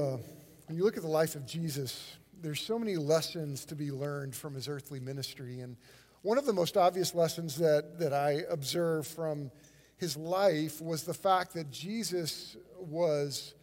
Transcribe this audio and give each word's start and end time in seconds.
the, 0.00 0.20
when 0.66 0.78
you 0.78 0.84
look 0.84 0.96
at 0.96 1.02
the 1.02 1.08
life 1.08 1.34
of 1.34 1.46
Jesus, 1.46 2.16
there's 2.40 2.60
so 2.60 2.78
many 2.78 2.96
lessons 2.96 3.64
to 3.66 3.74
be 3.74 3.90
learned 3.90 4.34
from 4.34 4.54
his 4.54 4.68
earthly 4.68 5.00
ministry. 5.00 5.60
And 5.60 5.76
one 6.22 6.38
of 6.38 6.46
the 6.46 6.52
most 6.52 6.76
obvious 6.76 7.14
lessons 7.14 7.56
that, 7.56 7.98
that 7.98 8.12
I 8.12 8.42
observed 8.50 9.08
from 9.08 9.50
his 9.96 10.16
life 10.16 10.80
was 10.80 11.04
the 11.04 11.14
fact 11.14 11.52
that 11.54 11.70
Jesus 11.70 12.56
was 12.78 13.54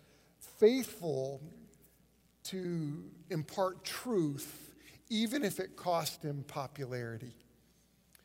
faithful 0.60 1.42
to 2.46 3.04
impart 3.30 3.84
truth, 3.84 4.76
even 5.10 5.44
if 5.44 5.60
it 5.60 5.76
cost 5.76 6.24
him 6.24 6.44
popularity. 6.48 7.34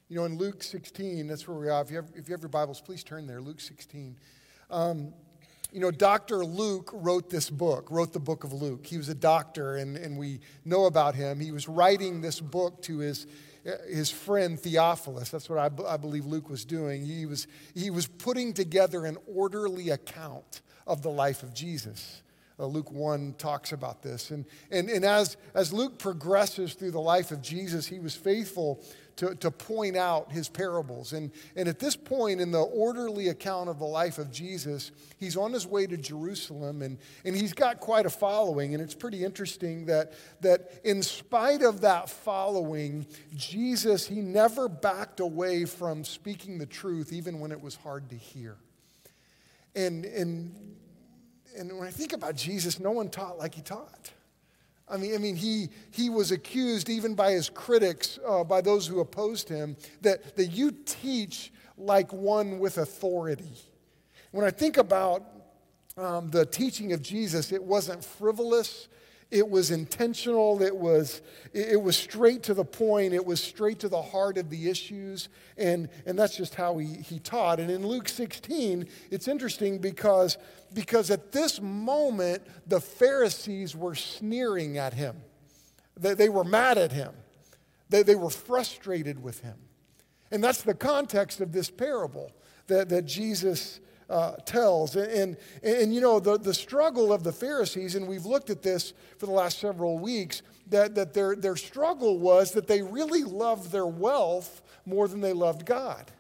You 0.08 0.16
know, 0.16 0.24
in 0.26 0.36
Luke 0.36 0.62
16, 0.62 1.26
that's 1.26 1.48
where 1.48 1.56
we 1.56 1.70
are. 1.70 1.80
If 1.80 1.90
you 1.90 1.96
have, 1.96 2.10
if 2.14 2.28
you 2.28 2.34
have 2.34 2.42
your 2.42 2.50
Bibles, 2.50 2.82
please 2.82 3.02
turn 3.02 3.26
there. 3.26 3.40
Luke 3.40 3.60
16. 3.60 4.16
Um, 4.70 5.14
you 5.72 5.80
know, 5.80 5.90
Dr. 5.90 6.44
Luke 6.44 6.90
wrote 6.92 7.30
this 7.30 7.48
book, 7.48 7.90
wrote 7.90 8.12
the 8.12 8.20
book 8.20 8.44
of 8.44 8.52
Luke. 8.52 8.86
He 8.86 8.98
was 8.98 9.08
a 9.08 9.14
doctor, 9.14 9.76
and, 9.76 9.96
and 9.96 10.18
we 10.18 10.40
know 10.66 10.84
about 10.84 11.14
him. 11.14 11.40
He 11.40 11.50
was 11.50 11.66
writing 11.66 12.20
this 12.20 12.40
book 12.40 12.82
to 12.82 12.98
his, 12.98 13.26
his 13.88 14.10
friend 14.10 14.60
Theophilus. 14.60 15.30
That's 15.30 15.48
what 15.48 15.58
I, 15.58 15.70
I 15.88 15.96
believe 15.96 16.26
Luke 16.26 16.50
was 16.50 16.66
doing. 16.66 17.06
He 17.06 17.24
was, 17.24 17.46
he 17.74 17.88
was 17.88 18.06
putting 18.06 18.52
together 18.52 19.06
an 19.06 19.16
orderly 19.26 19.88
account 19.88 20.60
of 20.86 21.02
the 21.02 21.10
life 21.10 21.42
of 21.42 21.54
Jesus. 21.54 22.22
Uh, 22.58 22.66
Luke 22.66 22.92
1 22.92 23.36
talks 23.38 23.72
about 23.72 24.02
this. 24.02 24.30
And, 24.30 24.44
and, 24.70 24.90
and 24.90 25.06
as, 25.06 25.38
as 25.54 25.72
Luke 25.72 25.98
progresses 25.98 26.74
through 26.74 26.90
the 26.90 27.00
life 27.00 27.30
of 27.30 27.40
Jesus, 27.40 27.86
he 27.86 27.98
was 27.98 28.14
faithful 28.14 28.84
to, 29.16 29.34
to 29.36 29.50
point 29.50 29.96
out 29.96 30.32
his 30.32 30.48
parables. 30.48 31.12
And, 31.12 31.30
and 31.56 31.68
at 31.68 31.78
this 31.78 31.96
point 31.96 32.40
in 32.40 32.50
the 32.50 32.62
orderly 32.62 33.28
account 33.28 33.68
of 33.68 33.78
the 33.78 33.84
life 33.84 34.18
of 34.18 34.30
Jesus, 34.30 34.90
he's 35.18 35.36
on 35.36 35.52
his 35.52 35.66
way 35.66 35.86
to 35.86 35.96
Jerusalem 35.96 36.82
and, 36.82 36.98
and 37.24 37.36
he's 37.36 37.52
got 37.52 37.80
quite 37.80 38.06
a 38.06 38.10
following. 38.10 38.74
And 38.74 38.82
it's 38.82 38.94
pretty 38.94 39.24
interesting 39.24 39.86
that, 39.86 40.12
that 40.40 40.72
in 40.84 41.02
spite 41.02 41.62
of 41.62 41.82
that 41.82 42.08
following, 42.08 43.06
Jesus, 43.36 44.06
he 44.06 44.20
never 44.20 44.68
backed 44.68 45.20
away 45.20 45.64
from 45.64 46.04
speaking 46.04 46.58
the 46.58 46.66
truth, 46.66 47.12
even 47.12 47.40
when 47.40 47.52
it 47.52 47.60
was 47.60 47.76
hard 47.76 48.08
to 48.10 48.16
hear. 48.16 48.56
And, 49.74 50.04
and, 50.04 50.76
and 51.56 51.78
when 51.78 51.86
I 51.86 51.90
think 51.90 52.12
about 52.12 52.36
Jesus, 52.36 52.80
no 52.80 52.90
one 52.90 53.08
taught 53.08 53.38
like 53.38 53.54
he 53.54 53.62
taught. 53.62 54.12
I 54.92 54.98
mean, 54.98 55.14
I 55.14 55.18
mean 55.18 55.36
he, 55.36 55.70
he 55.90 56.10
was 56.10 56.30
accused 56.30 56.90
even 56.90 57.14
by 57.14 57.32
his 57.32 57.48
critics, 57.48 58.18
uh, 58.28 58.44
by 58.44 58.60
those 58.60 58.86
who 58.86 59.00
opposed 59.00 59.48
him, 59.48 59.76
that, 60.02 60.36
that 60.36 60.48
you 60.48 60.72
teach 60.84 61.52
like 61.78 62.12
one 62.12 62.58
with 62.58 62.76
authority. 62.76 63.56
When 64.32 64.44
I 64.44 64.50
think 64.50 64.76
about 64.76 65.24
um, 65.96 66.30
the 66.30 66.44
teaching 66.44 66.92
of 66.92 67.02
Jesus, 67.02 67.52
it 67.52 67.62
wasn't 67.62 68.04
frivolous, 68.04 68.88
it 69.32 69.48
was 69.48 69.70
intentional. 69.70 70.62
It 70.62 70.76
was, 70.76 71.22
it 71.54 71.80
was 71.80 71.96
straight 71.96 72.42
to 72.44 72.54
the 72.54 72.66
point. 72.66 73.14
It 73.14 73.24
was 73.24 73.42
straight 73.42 73.78
to 73.78 73.88
the 73.88 74.02
heart 74.02 74.36
of 74.36 74.50
the 74.50 74.68
issues. 74.68 75.30
And, 75.56 75.88
and 76.04 76.18
that's 76.18 76.36
just 76.36 76.54
how 76.54 76.76
he, 76.76 76.98
he 76.98 77.18
taught. 77.18 77.58
And 77.58 77.70
in 77.70 77.86
Luke 77.86 78.10
16, 78.10 78.86
it's 79.10 79.28
interesting 79.28 79.78
because, 79.78 80.36
because 80.74 81.10
at 81.10 81.32
this 81.32 81.62
moment, 81.62 82.42
the 82.66 82.78
Pharisees 82.78 83.74
were 83.74 83.94
sneering 83.94 84.76
at 84.76 84.92
him. 84.92 85.16
They, 85.96 86.12
they 86.12 86.28
were 86.28 86.44
mad 86.44 86.76
at 86.76 86.92
him. 86.92 87.14
They, 87.88 88.02
they 88.02 88.16
were 88.16 88.30
frustrated 88.30 89.22
with 89.22 89.40
him. 89.40 89.56
And 90.30 90.44
that's 90.44 90.62
the 90.62 90.74
context 90.74 91.40
of 91.40 91.52
this 91.52 91.70
parable 91.70 92.32
that, 92.66 92.90
that 92.90 93.06
Jesus 93.06 93.80
uh, 94.12 94.36
tells. 94.44 94.94
And, 94.94 95.10
and, 95.10 95.36
and, 95.62 95.94
you 95.94 96.00
know, 96.00 96.20
the, 96.20 96.38
the 96.38 96.52
struggle 96.52 97.12
of 97.12 97.24
the 97.24 97.32
Pharisees, 97.32 97.94
and 97.94 98.06
we've 98.06 98.26
looked 98.26 98.50
at 98.50 98.62
this 98.62 98.92
for 99.16 99.26
the 99.26 99.32
last 99.32 99.58
several 99.58 99.98
weeks, 99.98 100.42
that, 100.68 100.94
that 100.94 101.14
their, 101.14 101.34
their 101.34 101.56
struggle 101.56 102.18
was 102.18 102.52
that 102.52 102.66
they 102.66 102.82
really 102.82 103.24
loved 103.24 103.72
their 103.72 103.86
wealth 103.86 104.62
more 104.84 105.08
than 105.08 105.20
they 105.20 105.32
loved 105.32 105.64
God. 105.64 106.10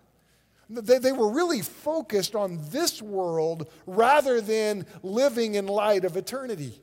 They, 0.70 0.98
they 0.98 1.12
were 1.12 1.30
really 1.30 1.60
focused 1.60 2.34
on 2.34 2.58
this 2.70 3.02
world 3.02 3.70
rather 3.86 4.40
than 4.40 4.86
living 5.02 5.56
in 5.56 5.66
light 5.66 6.06
of 6.06 6.16
eternity. 6.16 6.80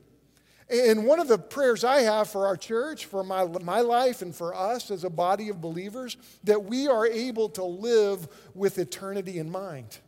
And 0.68 1.04
one 1.04 1.18
of 1.18 1.26
the 1.26 1.38
prayers 1.38 1.82
I 1.82 2.02
have 2.02 2.30
for 2.30 2.46
our 2.46 2.56
church, 2.56 3.06
for 3.06 3.24
my, 3.24 3.44
my 3.44 3.80
life, 3.80 4.22
and 4.22 4.32
for 4.32 4.54
us 4.54 4.92
as 4.92 5.02
a 5.02 5.10
body 5.10 5.48
of 5.48 5.60
believers, 5.60 6.16
that 6.44 6.62
we 6.62 6.86
are 6.86 7.04
able 7.04 7.48
to 7.50 7.64
live 7.64 8.28
with 8.54 8.78
eternity 8.78 9.40
in 9.40 9.50
mind. 9.50 9.98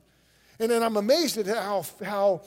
And 0.62 0.70
then 0.70 0.84
I'm 0.84 0.96
amazed 0.96 1.38
at 1.38 1.46
how, 1.48 1.84
how 2.04 2.42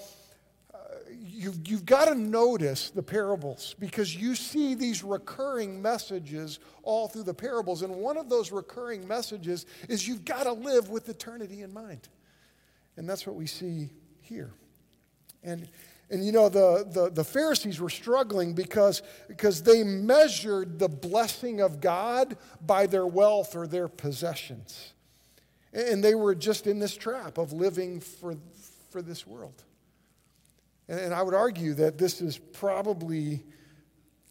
uh, 0.73 0.77
you've, 1.11 1.67
you've 1.67 1.85
got 1.85 2.05
to 2.05 2.15
notice 2.15 2.89
the 2.89 3.03
parables 3.03 3.75
because 3.77 4.15
you 4.15 4.35
see 4.35 4.73
these 4.73 5.03
recurring 5.03 5.81
messages 5.81 6.59
all 6.83 7.09
through 7.09 7.23
the 7.23 7.33
parables. 7.33 7.81
And 7.81 7.93
one 7.93 8.15
of 8.15 8.29
those 8.29 8.53
recurring 8.53 9.05
messages 9.05 9.65
is 9.89 10.07
you've 10.07 10.23
got 10.23 10.43
to 10.43 10.53
live 10.53 10.89
with 10.89 11.09
eternity 11.09 11.61
in 11.61 11.73
mind. 11.73 12.07
And 12.95 13.09
that's 13.09 13.27
what 13.27 13.35
we 13.35 13.47
see 13.47 13.89
here. 14.21 14.53
And, 15.43 15.67
and 16.09 16.25
you 16.25 16.31
know, 16.31 16.47
the, 16.47 16.87
the, 16.89 17.09
the 17.09 17.23
Pharisees 17.25 17.81
were 17.81 17.89
struggling 17.89 18.53
because, 18.53 19.01
because 19.27 19.61
they 19.61 19.83
measured 19.83 20.79
the 20.79 20.87
blessing 20.87 21.59
of 21.59 21.81
God 21.81 22.37
by 22.65 22.87
their 22.87 23.05
wealth 23.05 23.57
or 23.57 23.67
their 23.67 23.89
possessions. 23.89 24.93
And 25.75 26.01
they 26.01 26.15
were 26.15 26.33
just 26.33 26.65
in 26.65 26.79
this 26.79 26.95
trap 26.95 27.37
of 27.37 27.51
living 27.51 27.99
for, 27.99 28.35
for 28.89 29.01
this 29.01 29.27
world. 29.27 29.61
And 30.87 31.13
I 31.13 31.21
would 31.21 31.33
argue 31.33 31.73
that 31.75 31.97
this 31.97 32.21
is 32.21 32.37
probably 32.37 33.43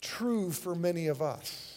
true 0.01 0.51
for 0.51 0.75
many 0.75 1.09
of 1.09 1.21
us. 1.21 1.71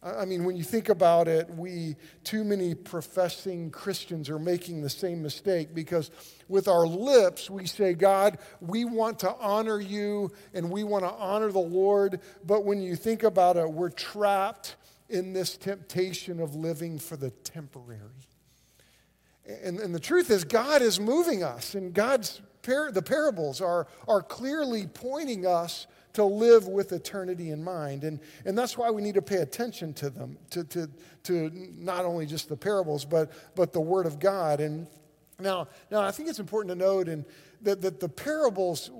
I 0.00 0.26
mean, 0.26 0.44
when 0.44 0.56
you 0.56 0.62
think 0.62 0.90
about 0.90 1.26
it, 1.26 1.50
we, 1.50 1.96
too 2.22 2.44
many 2.44 2.74
professing 2.74 3.70
Christians, 3.70 4.30
are 4.30 4.38
making 4.38 4.82
the 4.82 4.90
same 4.90 5.22
mistake 5.22 5.74
because 5.74 6.12
with 6.46 6.68
our 6.68 6.86
lips 6.86 7.50
we 7.50 7.66
say, 7.66 7.94
God, 7.94 8.38
we 8.60 8.84
want 8.84 9.18
to 9.20 9.34
honor 9.40 9.80
you 9.80 10.30
and 10.54 10.70
we 10.70 10.84
want 10.84 11.04
to 11.04 11.10
honor 11.10 11.50
the 11.50 11.58
Lord. 11.58 12.20
But 12.44 12.64
when 12.64 12.80
you 12.80 12.94
think 12.94 13.24
about 13.24 13.56
it, 13.56 13.68
we're 13.68 13.90
trapped 13.90 14.76
in 15.08 15.32
this 15.32 15.56
temptation 15.56 16.38
of 16.38 16.54
living 16.54 17.00
for 17.00 17.16
the 17.16 17.30
temporary. 17.30 18.27
And, 19.48 19.80
and 19.80 19.94
the 19.94 20.00
truth 20.00 20.30
is, 20.30 20.44
God 20.44 20.82
is 20.82 21.00
moving 21.00 21.42
us, 21.42 21.74
and 21.74 21.94
God's 21.94 22.42
par- 22.62 22.92
the 22.92 23.02
parables 23.02 23.60
are, 23.60 23.86
are 24.06 24.22
clearly 24.22 24.86
pointing 24.86 25.46
us 25.46 25.86
to 26.14 26.24
live 26.24 26.66
with 26.66 26.92
eternity 26.92 27.50
in 27.50 27.62
mind. 27.62 28.04
And, 28.04 28.20
and 28.44 28.58
that's 28.58 28.76
why 28.76 28.90
we 28.90 29.02
need 29.02 29.14
to 29.14 29.22
pay 29.22 29.36
attention 29.36 29.94
to 29.94 30.10
them, 30.10 30.36
to, 30.50 30.64
to, 30.64 30.90
to 31.24 31.50
not 31.76 32.04
only 32.04 32.26
just 32.26 32.48
the 32.48 32.56
parables, 32.56 33.04
but, 33.04 33.30
but 33.54 33.72
the 33.72 33.80
Word 33.80 34.04
of 34.04 34.18
God. 34.18 34.60
And 34.60 34.86
now, 35.38 35.68
now, 35.90 36.00
I 36.00 36.10
think 36.10 36.28
it's 36.28 36.40
important 36.40 36.70
to 36.72 36.84
note 36.84 37.08
in, 37.08 37.24
that, 37.62 37.80
that 37.82 38.00
the 38.00 38.08
parables, 38.08 38.90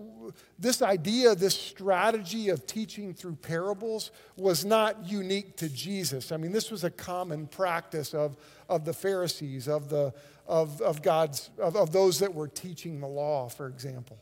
this 0.59 0.83
idea, 0.83 1.34
this 1.34 1.59
strategy 1.59 2.49
of 2.49 2.66
teaching 2.66 3.15
through 3.15 3.37
parables 3.37 4.11
was 4.37 4.65
not 4.65 5.09
unique 5.09 5.56
to 5.56 5.69
Jesus. 5.69 6.33
I 6.33 6.37
mean, 6.37 6.53
this 6.53 6.71
was 6.71 6.84
a 6.84 6.91
common 6.91 7.47
practice 7.47 8.15
of, 8.15 8.37
of 8.69 8.84
the 8.84 8.93
Pharisees, 8.93 9.69
of, 9.69 9.88
the, 9.88 10.12
of, 10.47 10.81
of 10.81 11.03
God's, 11.03 11.50
of, 11.59 11.77
of 11.77 11.93
those 11.93 12.19
that 12.21 12.34
were 12.34 12.49
teaching 12.49 13.00
the 13.00 13.06
law, 13.06 13.49
for 13.49 13.67
example. 13.67 14.19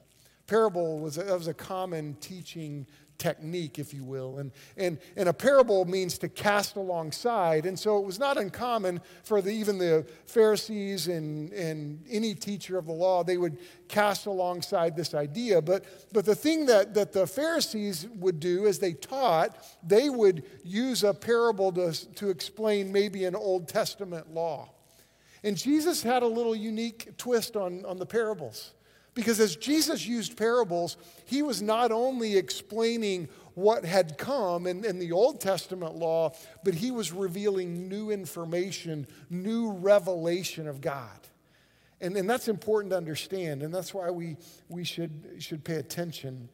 Parable 0.46 0.98
was 0.98 1.18
a, 1.18 1.24
was 1.24 1.48
a 1.48 1.54
common 1.54 2.16
teaching 2.20 2.86
technique, 3.18 3.78
if 3.78 3.92
you 3.94 4.04
will. 4.04 4.38
And, 4.38 4.52
and, 4.76 4.98
and 5.16 5.28
a 5.28 5.32
parable 5.32 5.84
means 5.84 6.18
to 6.18 6.28
cast 6.28 6.76
alongside. 6.76 7.66
And 7.66 7.78
so 7.78 7.98
it 7.98 8.04
was 8.04 8.18
not 8.18 8.36
uncommon 8.36 9.00
for 9.24 9.42
the, 9.42 9.50
even 9.50 9.78
the 9.78 10.06
Pharisees 10.26 11.08
and, 11.08 11.52
and 11.52 12.04
any 12.10 12.34
teacher 12.34 12.78
of 12.78 12.86
the 12.86 12.92
law, 12.92 13.24
they 13.24 13.36
would 13.36 13.58
cast 13.88 14.26
alongside 14.26 14.96
this 14.96 15.14
idea. 15.14 15.62
But, 15.62 15.84
but 16.12 16.24
the 16.24 16.34
thing 16.34 16.66
that, 16.66 16.94
that 16.94 17.12
the 17.12 17.26
Pharisees 17.26 18.06
would 18.16 18.40
do 18.40 18.66
as 18.66 18.78
they 18.78 18.92
taught, 18.92 19.56
they 19.86 20.10
would 20.10 20.44
use 20.64 21.04
a 21.04 21.14
parable 21.14 21.72
to, 21.72 21.92
to 22.14 22.30
explain 22.30 22.92
maybe 22.92 23.24
an 23.24 23.34
Old 23.34 23.68
Testament 23.68 24.32
law. 24.32 24.70
And 25.42 25.56
Jesus 25.56 26.02
had 26.02 26.22
a 26.22 26.26
little 26.26 26.56
unique 26.56 27.16
twist 27.16 27.56
on, 27.56 27.84
on 27.84 27.98
the 27.98 28.06
parables. 28.06 28.72
Because 29.16 29.40
as 29.40 29.56
Jesus 29.56 30.06
used 30.06 30.36
parables, 30.36 30.98
he 31.24 31.42
was 31.42 31.62
not 31.62 31.90
only 31.90 32.36
explaining 32.36 33.30
what 33.54 33.82
had 33.82 34.18
come 34.18 34.66
in, 34.66 34.84
in, 34.84 34.98
the 34.98 35.10
Old 35.10 35.40
Testament 35.40 35.96
law, 35.96 36.34
but 36.62 36.74
he 36.74 36.90
was 36.90 37.12
revealing 37.12 37.88
new 37.88 38.10
information, 38.10 39.06
new 39.30 39.72
revelation 39.72 40.68
of 40.68 40.82
God. 40.82 41.18
And, 42.02 42.14
and 42.14 42.28
that's 42.28 42.48
important 42.48 42.90
to 42.90 42.98
understand, 42.98 43.62
and 43.62 43.74
that's 43.74 43.94
why 43.94 44.10
we, 44.10 44.36
we 44.68 44.84
should, 44.84 45.36
should 45.38 45.64
pay 45.64 45.76
attention 45.76 46.50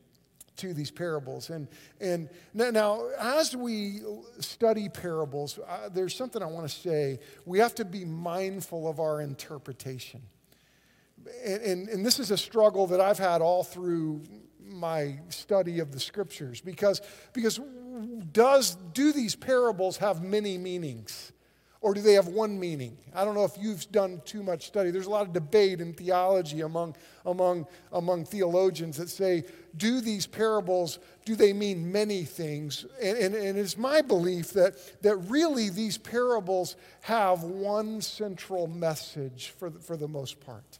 to 0.59 0.73
these 0.73 0.93
parables. 0.93 1.51
And, 1.51 1.67
and 2.01 2.29
now, 2.55 3.09
as 3.19 3.57
we 3.57 4.03
study 4.39 4.89
parables, 4.89 5.59
uh, 5.67 5.89
there's 5.89 6.15
something 6.15 6.41
I 6.41 6.47
want 6.47 6.69
to 6.69 6.73
say. 6.73 7.19
We 7.45 7.59
have 7.59 7.75
to 7.75 7.85
be 7.85 8.05
mindful 8.05 8.87
of 8.87 9.01
our 9.01 9.21
interpretation 9.21 10.23
and, 11.45 11.63
and, 11.63 11.89
and, 11.89 12.07
this 12.07 12.19
is 12.19 12.31
a 12.31 12.37
struggle 12.37 12.87
that 12.89 13.01
I've 13.01 13.19
had 13.19 13.43
all 13.43 13.65
through 13.65 14.23
my 14.61 15.19
study 15.29 15.79
of 15.79 15.93
the 15.93 16.01
scriptures 16.01 16.61
because, 16.61 17.01
because 17.33 17.61
does, 18.33 18.77
do 18.93 19.13
these 19.13 19.35
parables 19.35 19.99
have 19.99 20.23
many 20.23 20.59
meanings? 20.59 21.33
Or 21.83 21.95
do 21.95 22.01
they 22.01 22.13
have 22.13 22.29
one 22.29 22.61
meaning? 22.61 22.97
I 23.13 23.25
don't 23.25 23.35
know 23.35 23.45
if 23.45 23.59
you've 23.59 23.91
done 23.91 24.23
too 24.25 24.45
much 24.45 24.69
study. 24.69 24.93
There's 24.93 25.07
a 25.07 25.11
lot 25.11 25.27
of 25.27 25.33
debate 25.33 25.81
in 25.81 25.93
theology 25.93 26.61
among, 26.61 26.95
among, 27.27 27.67
among 27.93 28.25
theologians 28.25 28.97
that 28.99 29.11
say, 29.11 29.43
do 29.77 30.01
these 30.01 30.25
parables, 30.25 31.01
do 31.25 31.35
they 31.35 31.53
mean 31.53 31.91
many 31.91 32.23
things? 32.23 32.87
And, 33.03 33.19
and, 33.19 33.35
and 33.35 33.59
it's 33.59 33.77
my 33.77 34.01
belief 34.01 34.53
that, 34.53 34.77
that 35.03 35.17
really 35.17 35.71
these 35.71 35.99
parables 35.99 36.77
have 37.01 37.43
one 37.43 38.01
central 38.01 38.69
message 38.69 39.53
for 39.59 39.69
the, 39.69 39.81
for 39.81 39.97
the 39.97 40.09
most 40.09 40.39
part. 40.39 40.79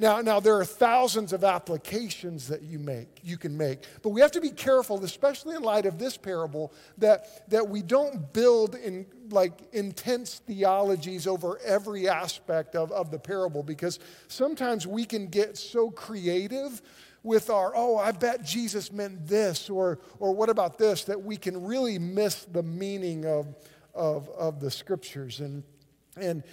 Now, 0.00 0.20
now 0.20 0.38
there 0.38 0.56
are 0.56 0.64
thousands 0.64 1.32
of 1.32 1.42
applications 1.42 2.46
that 2.48 2.62
you 2.62 2.78
make, 2.78 3.20
you 3.24 3.36
can 3.36 3.56
make, 3.56 3.80
but 4.02 4.10
we 4.10 4.20
have 4.20 4.30
to 4.32 4.40
be 4.40 4.50
careful, 4.50 5.02
especially 5.02 5.56
in 5.56 5.62
light 5.62 5.86
of 5.86 5.98
this 5.98 6.16
parable, 6.16 6.72
that, 6.98 7.48
that 7.50 7.68
we 7.68 7.82
don't 7.82 8.32
build 8.32 8.76
in 8.76 9.06
like 9.30 9.52
intense 9.72 10.40
theologies 10.46 11.26
over 11.26 11.58
every 11.64 12.08
aspect 12.08 12.76
of, 12.76 12.92
of 12.92 13.10
the 13.10 13.18
parable 13.18 13.62
because 13.64 13.98
sometimes 14.28 14.86
we 14.86 15.04
can 15.04 15.26
get 15.26 15.58
so 15.58 15.90
creative 15.90 16.80
with 17.24 17.50
our, 17.50 17.72
oh, 17.74 17.98
I 17.98 18.12
bet 18.12 18.44
Jesus 18.44 18.92
meant 18.92 19.26
this, 19.26 19.68
or, 19.68 19.98
or 20.20 20.32
what 20.32 20.48
about 20.48 20.78
this, 20.78 21.04
that 21.04 21.20
we 21.20 21.36
can 21.36 21.64
really 21.64 21.98
miss 21.98 22.44
the 22.44 22.62
meaning 22.62 23.26
of, 23.26 23.54
of, 23.94 24.28
of 24.30 24.60
the 24.60 24.70
scriptures. 24.70 25.40
And, 25.40 25.64
and, 26.16 26.44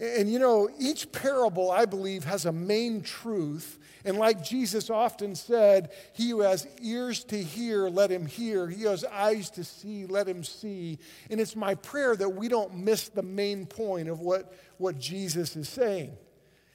and 0.00 0.32
you 0.32 0.38
know, 0.38 0.70
each 0.78 1.12
parable, 1.12 1.70
I 1.70 1.84
believe, 1.84 2.24
has 2.24 2.46
a 2.46 2.52
main 2.52 3.02
truth. 3.02 3.78
And 4.04 4.16
like 4.16 4.42
Jesus 4.42 4.88
often 4.88 5.34
said, 5.34 5.90
he 6.14 6.30
who 6.30 6.40
has 6.40 6.66
ears 6.80 7.22
to 7.24 7.40
hear, 7.40 7.90
let 7.90 8.10
him 8.10 8.24
hear. 8.24 8.66
He 8.66 8.84
who 8.84 8.88
has 8.88 9.04
eyes 9.04 9.50
to 9.50 9.64
see, 9.64 10.06
let 10.06 10.26
him 10.26 10.42
see. 10.42 10.98
And 11.30 11.38
it's 11.38 11.54
my 11.54 11.74
prayer 11.74 12.16
that 12.16 12.30
we 12.30 12.48
don't 12.48 12.76
miss 12.76 13.10
the 13.10 13.22
main 13.22 13.66
point 13.66 14.08
of 14.08 14.20
what, 14.20 14.54
what 14.78 14.98
Jesus 14.98 15.54
is 15.54 15.68
saying. 15.68 16.16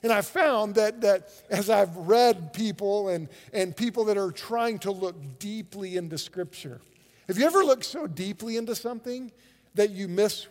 And 0.04 0.14
I 0.14 0.22
found 0.22 0.76
that, 0.76 1.02
that 1.02 1.30
as 1.50 1.68
I've 1.68 1.98
read 1.98 2.54
people 2.54 3.10
and, 3.10 3.28
and 3.52 3.76
people 3.76 4.06
that 4.06 4.20
are 4.20 4.32
trying 4.32 4.78
to 4.80 4.92
look 4.92 5.40
deeply 5.40 5.98
into 5.98 6.20
Scripture, 6.20 6.80
have 7.28 7.40
you 7.40 7.46
ever 7.48 7.64
looked 7.64 7.86
so 7.86 8.06
deeply 8.06 8.56
into 8.56 8.76
something 8.76 9.32
that 9.74 9.90
you 9.90 10.08
miss 10.08 10.46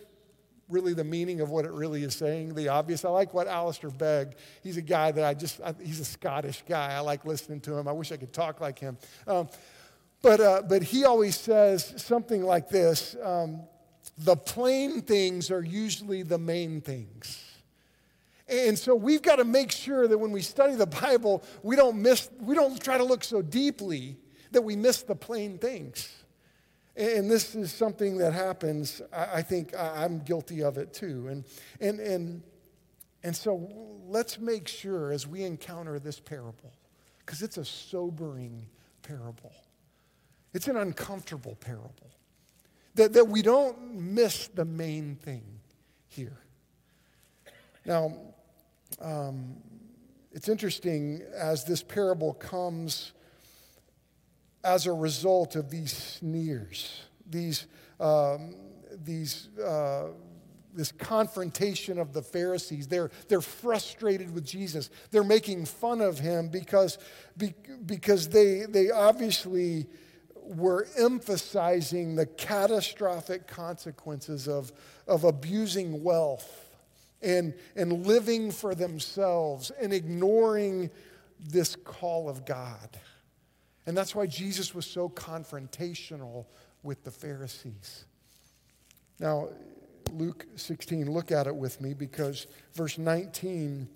really 0.68 0.94
the 0.94 1.04
meaning 1.04 1.40
of 1.40 1.50
what 1.50 1.64
it 1.64 1.72
really 1.72 2.02
is 2.04 2.14
saying, 2.14 2.54
the 2.54 2.68
obvious. 2.68 3.04
I 3.04 3.10
like 3.10 3.34
what 3.34 3.46
Alistair 3.46 3.90
Begg, 3.90 4.36
he's 4.62 4.76
a 4.76 4.82
guy 4.82 5.12
that 5.12 5.24
I 5.24 5.34
just, 5.34 5.60
I, 5.60 5.74
he's 5.82 6.00
a 6.00 6.04
Scottish 6.04 6.62
guy. 6.68 6.92
I 6.94 7.00
like 7.00 7.24
listening 7.24 7.60
to 7.62 7.76
him. 7.76 7.88
I 7.88 7.92
wish 7.92 8.12
I 8.12 8.16
could 8.16 8.32
talk 8.32 8.60
like 8.60 8.78
him. 8.78 8.96
Um, 9.26 9.48
but, 10.22 10.40
uh, 10.40 10.62
but 10.66 10.82
he 10.82 11.04
always 11.04 11.36
says 11.36 11.94
something 11.96 12.42
like 12.42 12.68
this 12.68 13.14
um, 13.22 13.62
The 14.18 14.36
plain 14.36 15.02
things 15.02 15.50
are 15.50 15.62
usually 15.62 16.22
the 16.22 16.38
main 16.38 16.80
things. 16.80 17.40
And 18.48 18.78
so 18.78 18.94
we've 18.94 19.22
got 19.22 19.36
to 19.36 19.44
make 19.44 19.70
sure 19.70 20.06
that 20.06 20.18
when 20.18 20.30
we 20.30 20.42
study 20.42 20.74
the 20.74 20.86
Bible, 20.86 21.42
we 21.62 21.76
don't 21.76 22.00
miss, 22.00 22.30
we 22.40 22.54
don't 22.54 22.82
try 22.82 22.98
to 22.98 23.04
look 23.04 23.24
so 23.24 23.42
deeply 23.42 24.16
that 24.52 24.62
we 24.62 24.76
miss 24.76 25.02
the 25.02 25.14
plain 25.14 25.58
things. 25.58 26.23
And 26.96 27.28
this 27.28 27.54
is 27.56 27.72
something 27.72 28.18
that 28.18 28.32
happens. 28.32 29.02
I 29.12 29.42
think 29.42 29.74
I'm 29.76 30.20
guilty 30.20 30.62
of 30.62 30.78
it 30.78 30.92
too. 30.92 31.26
And, 31.28 31.44
and, 31.80 31.98
and, 31.98 32.42
and 33.24 33.34
so 33.34 33.68
let's 34.06 34.38
make 34.38 34.68
sure 34.68 35.10
as 35.10 35.26
we 35.26 35.42
encounter 35.42 35.98
this 35.98 36.20
parable, 36.20 36.72
because 37.18 37.42
it's 37.42 37.56
a 37.56 37.64
sobering 37.64 38.66
parable, 39.02 39.52
it's 40.52 40.68
an 40.68 40.76
uncomfortable 40.76 41.56
parable, 41.56 42.10
that, 42.94 43.12
that 43.12 43.26
we 43.26 43.42
don't 43.42 43.94
miss 43.94 44.46
the 44.48 44.64
main 44.64 45.16
thing 45.16 45.42
here. 46.06 46.38
Now, 47.84 48.16
um, 49.00 49.56
it's 50.30 50.48
interesting 50.48 51.22
as 51.36 51.64
this 51.64 51.82
parable 51.82 52.34
comes 52.34 53.12
as 54.64 54.86
a 54.86 54.92
result 54.92 55.56
of 55.56 55.70
these 55.70 55.92
sneers, 55.92 57.02
these, 57.28 57.66
um, 58.00 58.56
these, 59.04 59.48
uh, 59.58 60.08
this 60.74 60.90
confrontation 60.90 61.98
of 61.98 62.12
the 62.12 62.22
Pharisees. 62.22 62.88
They're, 62.88 63.10
they're 63.28 63.40
frustrated 63.40 64.34
with 64.34 64.44
Jesus. 64.44 64.90
They're 65.10 65.22
making 65.22 65.66
fun 65.66 66.00
of 66.00 66.18
him 66.18 66.48
because, 66.48 66.98
because 67.86 68.28
they, 68.28 68.62
they 68.68 68.90
obviously 68.90 69.86
were 70.34 70.88
emphasizing 70.98 72.16
the 72.16 72.26
catastrophic 72.26 73.46
consequences 73.46 74.48
of, 74.48 74.72
of 75.06 75.24
abusing 75.24 76.02
wealth 76.02 76.70
and, 77.22 77.54
and 77.76 78.06
living 78.06 78.50
for 78.50 78.74
themselves 78.74 79.70
and 79.80 79.92
ignoring 79.92 80.90
this 81.40 81.76
call 81.76 82.28
of 82.28 82.44
God. 82.44 82.98
And 83.86 83.96
that's 83.96 84.14
why 84.14 84.26
Jesus 84.26 84.74
was 84.74 84.86
so 84.86 85.08
confrontational 85.08 86.46
with 86.82 87.04
the 87.04 87.10
Pharisees. 87.10 88.06
Now, 89.20 89.48
Luke 90.12 90.46
16, 90.56 91.10
look 91.10 91.32
at 91.32 91.46
it 91.46 91.54
with 91.54 91.80
me 91.80 91.94
because 91.94 92.46
verse 92.74 92.98
19, 92.98 93.88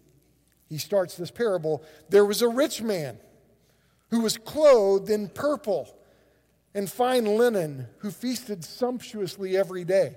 he 0.68 0.78
starts 0.78 1.16
this 1.16 1.30
parable. 1.30 1.82
There 2.08 2.24
was 2.24 2.42
a 2.42 2.48
rich 2.48 2.82
man 2.82 3.18
who 4.10 4.20
was 4.20 4.36
clothed 4.36 5.10
in 5.10 5.28
purple 5.28 5.94
and 6.74 6.90
fine 6.90 7.24
linen, 7.24 7.86
who 7.98 8.10
feasted 8.10 8.64
sumptuously 8.64 9.56
every 9.56 9.84
day. 9.84 10.16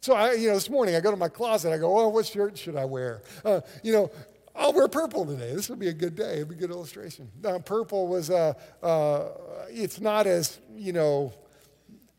So 0.00 0.14
I, 0.14 0.32
you 0.34 0.48
know, 0.48 0.54
this 0.54 0.70
morning 0.70 0.94
I 0.94 1.00
go 1.00 1.10
to 1.10 1.16
my 1.16 1.28
closet. 1.28 1.72
I 1.72 1.78
go, 1.78 1.98
oh, 1.98 2.08
what 2.08 2.26
shirt 2.26 2.56
should 2.56 2.76
I 2.76 2.84
wear? 2.84 3.22
Uh, 3.44 3.60
you 3.82 3.92
know, 3.92 4.10
I'll 4.58 4.72
wear 4.72 4.88
purple 4.88 5.24
today. 5.24 5.54
This 5.54 5.68
will 5.68 5.76
be 5.76 5.86
a 5.86 5.92
good 5.92 6.16
day. 6.16 6.40
It'll 6.40 6.48
be 6.48 6.56
a 6.56 6.58
good 6.58 6.72
illustration. 6.72 7.30
Uh, 7.44 7.60
purple 7.60 8.08
was, 8.08 8.28
uh, 8.28 8.54
uh, 8.82 9.28
it's 9.70 10.00
not 10.00 10.26
as, 10.26 10.58
you 10.74 10.92
know, 10.92 11.32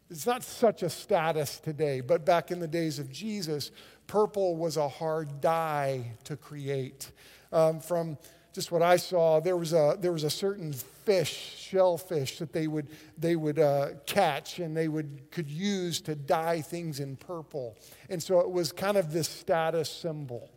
it's 0.10 0.26
not 0.26 0.44
such 0.44 0.82
a 0.82 0.90
status 0.90 1.60
today, 1.60 2.00
but 2.00 2.26
back 2.26 2.50
in 2.50 2.62
the 2.62 2.68
days 2.68 2.98
of 2.98 3.12
Jesus, 3.12 3.72
purple 4.08 4.56
was 4.56 4.78
a 4.78 4.88
hard 4.88 5.42
dye 5.42 6.14
to 6.24 6.38
create. 6.38 7.12
Um, 7.52 7.82
from 7.82 8.18
just 8.54 8.72
what 8.72 8.82
I 8.82 8.96
saw, 8.96 9.42
there 9.42 9.58
was 9.58 9.74
a, 9.74 9.98
there 10.00 10.14
was 10.14 10.24
a 10.24 10.30
certain 10.30 10.72
fish, 10.72 11.58
shellfish, 11.58 12.40
that 12.40 12.54
they 12.54 12.68
would, 12.68 12.88
they 13.18 13.36
would 13.36 13.60
uh, 13.60 13.90
catch 14.06 14.60
and 14.60 14.76
they 14.76 14.88
would, 14.88 15.30
could 15.30 15.50
use 15.50 16.00
to 16.02 16.16
dye 16.16 16.62
things 16.62 17.02
in 17.02 17.18
purple. 17.18 17.78
And 18.10 18.24
so 18.24 18.40
it 18.40 18.50
was 18.50 18.72
kind 18.72 18.96
of 18.96 19.12
this 19.12 19.28
status 19.28 19.90
symbol. 19.90 20.50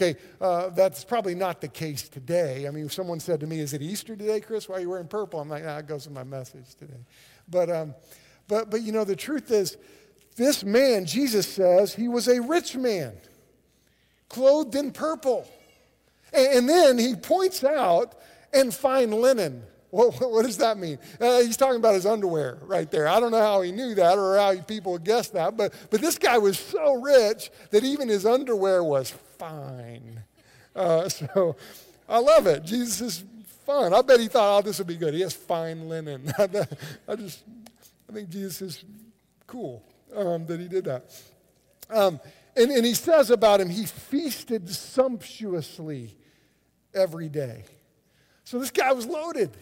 Okay, 0.00 0.18
uh, 0.40 0.70
that's 0.70 1.04
probably 1.04 1.34
not 1.34 1.60
the 1.60 1.68
case 1.68 2.08
today. 2.08 2.66
I 2.66 2.70
mean, 2.70 2.86
if 2.86 2.92
someone 2.94 3.20
said 3.20 3.40
to 3.40 3.46
me, 3.46 3.60
Is 3.60 3.74
it 3.74 3.82
Easter 3.82 4.16
today, 4.16 4.40
Chris? 4.40 4.66
Why 4.66 4.76
are 4.76 4.80
you 4.80 4.88
wearing 4.88 5.08
purple? 5.08 5.40
I'm 5.40 5.50
like, 5.50 5.62
That 5.62 5.86
goes 5.86 6.06
with 6.06 6.14
my 6.14 6.24
message 6.24 6.74
today. 6.78 7.04
But, 7.50 7.70
um, 7.70 7.94
but, 8.48 8.70
but, 8.70 8.80
you 8.80 8.92
know, 8.92 9.04
the 9.04 9.14
truth 9.14 9.50
is, 9.50 9.76
this 10.36 10.64
man, 10.64 11.04
Jesus 11.04 11.46
says, 11.46 11.94
he 11.94 12.08
was 12.08 12.28
a 12.28 12.40
rich 12.40 12.76
man, 12.76 13.12
clothed 14.30 14.74
in 14.74 14.90
purple. 14.90 15.46
And, 16.32 16.46
and 16.46 16.68
then 16.68 16.96
he 16.96 17.14
points 17.14 17.62
out, 17.62 18.14
and 18.54 18.72
fine 18.72 19.10
linen. 19.10 19.64
What, 19.90 20.20
what 20.20 20.46
does 20.46 20.58
that 20.58 20.78
mean? 20.78 21.00
Uh, 21.20 21.40
he's 21.40 21.56
talking 21.56 21.74
about 21.74 21.94
his 21.94 22.06
underwear 22.06 22.58
right 22.62 22.88
there. 22.92 23.08
I 23.08 23.18
don't 23.18 23.32
know 23.32 23.40
how 23.40 23.60
he 23.62 23.72
knew 23.72 23.92
that 23.96 24.18
or 24.18 24.38
how 24.38 24.54
people 24.60 24.96
guessed 24.98 25.32
that, 25.32 25.56
but, 25.56 25.74
but 25.90 26.00
this 26.00 26.16
guy 26.16 26.38
was 26.38 26.60
so 26.60 26.94
rich 26.94 27.50
that 27.72 27.82
even 27.82 28.08
his 28.08 28.24
underwear 28.24 28.84
was 28.84 29.12
fine. 29.40 30.22
Uh, 30.76 31.08
so 31.08 31.56
I 32.08 32.18
love 32.18 32.46
it. 32.46 32.64
Jesus 32.64 33.00
is 33.00 33.24
fun. 33.64 33.94
I 33.94 34.02
bet 34.02 34.20
he 34.20 34.28
thought, 34.28 34.58
oh, 34.58 34.62
this 34.62 34.78
will 34.78 34.86
be 34.86 34.96
good. 34.96 35.14
He 35.14 35.20
has 35.22 35.32
fine 35.32 35.88
linen. 35.88 36.32
I 36.38 37.16
just, 37.16 37.42
I 38.08 38.12
think 38.12 38.28
Jesus 38.28 38.62
is 38.62 38.84
cool 39.46 39.82
um, 40.14 40.46
that 40.46 40.60
he 40.60 40.68
did 40.68 40.84
that. 40.84 41.04
Um, 41.88 42.20
and, 42.56 42.70
and 42.70 42.84
he 42.84 42.94
says 42.94 43.30
about 43.30 43.60
him, 43.60 43.68
he 43.68 43.86
feasted 43.86 44.68
sumptuously 44.68 46.16
every 46.94 47.28
day. 47.28 47.64
So 48.44 48.58
this 48.58 48.70
guy 48.70 48.92
was 48.92 49.06
loaded. 49.06 49.56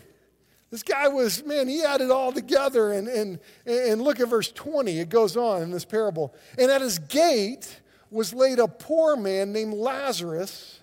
This 0.71 0.83
guy 0.83 1.09
was, 1.09 1.45
man, 1.45 1.69
he 1.69 1.81
had 1.81 2.01
it 2.01 2.11
all 2.11 2.33
together. 2.33 2.93
And, 2.93 3.09
and, 3.09 3.39
and 3.67 4.03
look 4.03 4.21
at 4.21 4.29
verse 4.29 4.51
20. 4.53 4.99
It 4.99 5.09
goes 5.09 5.37
on 5.37 5.63
in 5.63 5.71
this 5.71 5.85
parable. 5.85 6.35
And 6.59 6.71
at 6.71 6.81
his 6.81 6.99
gate 6.99 7.81
was 8.11 8.33
laid 8.33 8.59
a 8.59 8.69
poor 8.69 9.17
man 9.17 9.53
named 9.53 9.75
Lazarus, 9.75 10.81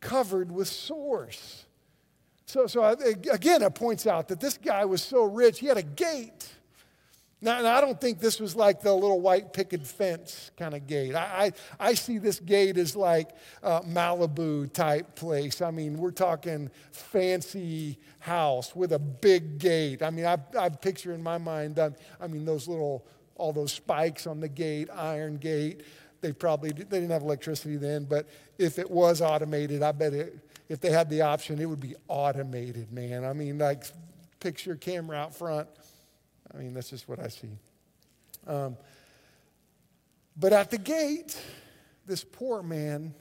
covered 0.00 0.52
with 0.52 0.68
sores. 0.68 1.64
So, 2.46 2.66
so 2.66 2.84
again, 2.84 3.62
it 3.62 3.74
points 3.74 4.06
out 4.06 4.28
that 4.28 4.40
this 4.40 4.58
guy 4.58 4.84
was 4.84 5.02
so 5.02 5.24
rich, 5.24 5.60
he 5.60 5.66
had 5.66 5.78
a 5.78 5.82
gate. 5.82 6.50
Now, 7.40 7.76
I 7.76 7.82
don't 7.82 8.00
think 8.00 8.20
this 8.20 8.40
was 8.40 8.56
like 8.56 8.80
the 8.80 8.94
little 8.94 9.20
white 9.20 9.52
picket 9.52 9.86
fence 9.86 10.50
kind 10.56 10.72
of 10.74 10.86
gate. 10.86 11.14
I, 11.14 11.52
I, 11.78 11.88
I 11.90 11.94
see 11.94 12.16
this 12.16 12.40
gate 12.40 12.78
as 12.78 12.96
like 12.96 13.30
Malibu 13.62 14.72
type 14.72 15.14
place. 15.14 15.60
I 15.60 15.70
mean, 15.70 15.98
we're 15.98 16.10
talking 16.10 16.70
fancy 16.90 17.98
house 18.20 18.74
with 18.74 18.92
a 18.92 18.98
big 18.98 19.58
gate. 19.58 20.02
I 20.02 20.08
mean, 20.08 20.24
I, 20.24 20.38
I 20.58 20.70
picture 20.70 21.12
in 21.12 21.22
my 21.22 21.36
mind, 21.36 21.78
um, 21.78 21.94
I 22.18 22.28
mean, 22.28 22.46
those 22.46 22.66
little, 22.66 23.06
all 23.34 23.52
those 23.52 23.72
spikes 23.72 24.26
on 24.26 24.40
the 24.40 24.48
gate, 24.48 24.88
iron 24.90 25.36
gate. 25.36 25.82
They 26.24 26.32
probably 26.32 26.72
they 26.72 26.84
didn't 26.84 27.10
have 27.10 27.20
electricity 27.20 27.76
then, 27.76 28.04
but 28.04 28.26
if 28.56 28.78
it 28.78 28.90
was 28.90 29.20
automated, 29.20 29.82
I 29.82 29.92
bet 29.92 30.14
it, 30.14 30.34
if 30.70 30.80
they 30.80 30.90
had 30.90 31.10
the 31.10 31.20
option, 31.20 31.60
it 31.60 31.66
would 31.66 31.80
be 31.80 31.96
automated, 32.08 32.90
man. 32.90 33.26
I 33.26 33.34
mean, 33.34 33.58
like 33.58 33.84
picture 34.40 34.74
camera 34.74 35.18
out 35.18 35.34
front. 35.34 35.68
I 36.50 36.56
mean, 36.56 36.72
that's 36.72 36.88
just 36.88 37.10
what 37.10 37.20
I 37.20 37.28
see. 37.28 37.50
Um, 38.46 38.78
but 40.34 40.54
at 40.54 40.70
the 40.70 40.78
gate, 40.78 41.38
this 42.06 42.24
poor 42.24 42.62
man 42.62 43.12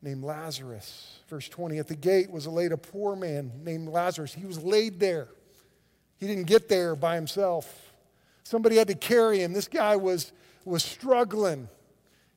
named 0.00 0.24
Lazarus, 0.24 1.18
verse 1.28 1.46
20, 1.50 1.76
at 1.76 1.88
the 1.88 1.94
gate 1.94 2.30
was 2.30 2.46
laid 2.46 2.72
a 2.72 2.78
poor 2.78 3.16
man 3.16 3.52
named 3.62 3.90
Lazarus. 3.90 4.32
He 4.32 4.46
was 4.46 4.64
laid 4.64 4.98
there. 4.98 5.28
He 6.16 6.26
didn't 6.26 6.44
get 6.44 6.70
there 6.70 6.96
by 6.96 7.16
himself. 7.16 7.92
Somebody 8.44 8.76
had 8.76 8.88
to 8.88 8.94
carry 8.94 9.42
him. 9.42 9.52
This 9.52 9.68
guy 9.68 9.96
was, 9.96 10.32
was 10.64 10.82
struggling. 10.82 11.68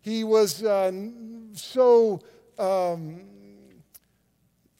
He 0.02 0.24
was 0.24 0.64
uh, 0.64 0.92
so, 1.54 2.22
um, 2.58 3.22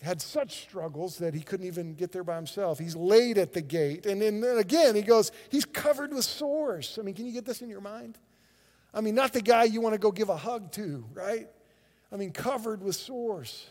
had 0.02 0.20
such 0.20 0.64
struggles 0.64 1.20
that 1.20 1.34
he 1.34 1.42
couldn't 1.42 1.68
even 1.68 1.94
get 1.94 2.12
there 2.12 2.24
by 2.24 2.36
himself. 2.36 2.80
He's 2.80 2.96
laid 2.96 3.38
at 3.38 3.54
the 3.54 3.62
gate. 3.62 4.08
And 4.08 4.22
then 4.22 4.44
again, 4.58 4.96
he 4.96 5.04
goes, 5.04 5.32
he's 5.50 5.66
covered 5.66 6.12
with 6.12 6.26
sores. 6.26 6.98
I 7.00 7.04
mean, 7.04 7.14
can 7.14 7.28
you 7.28 7.32
get 7.32 7.46
this 7.46 7.62
in 7.62 7.70
your 7.70 7.82
mind? 7.82 8.18
I 8.94 9.02
mean, 9.02 9.16
not 9.16 9.32
the 9.32 9.42
guy 9.42 9.66
you 9.66 9.80
want 9.80 9.94
to 9.94 10.00
go 10.00 10.12
give 10.12 10.30
a 10.30 10.36
hug 10.36 10.72
to, 10.74 11.06
right? 11.14 11.48
I 12.12 12.18
mean, 12.18 12.32
covered 12.32 12.82
with 12.82 12.96
sores. 12.96 13.68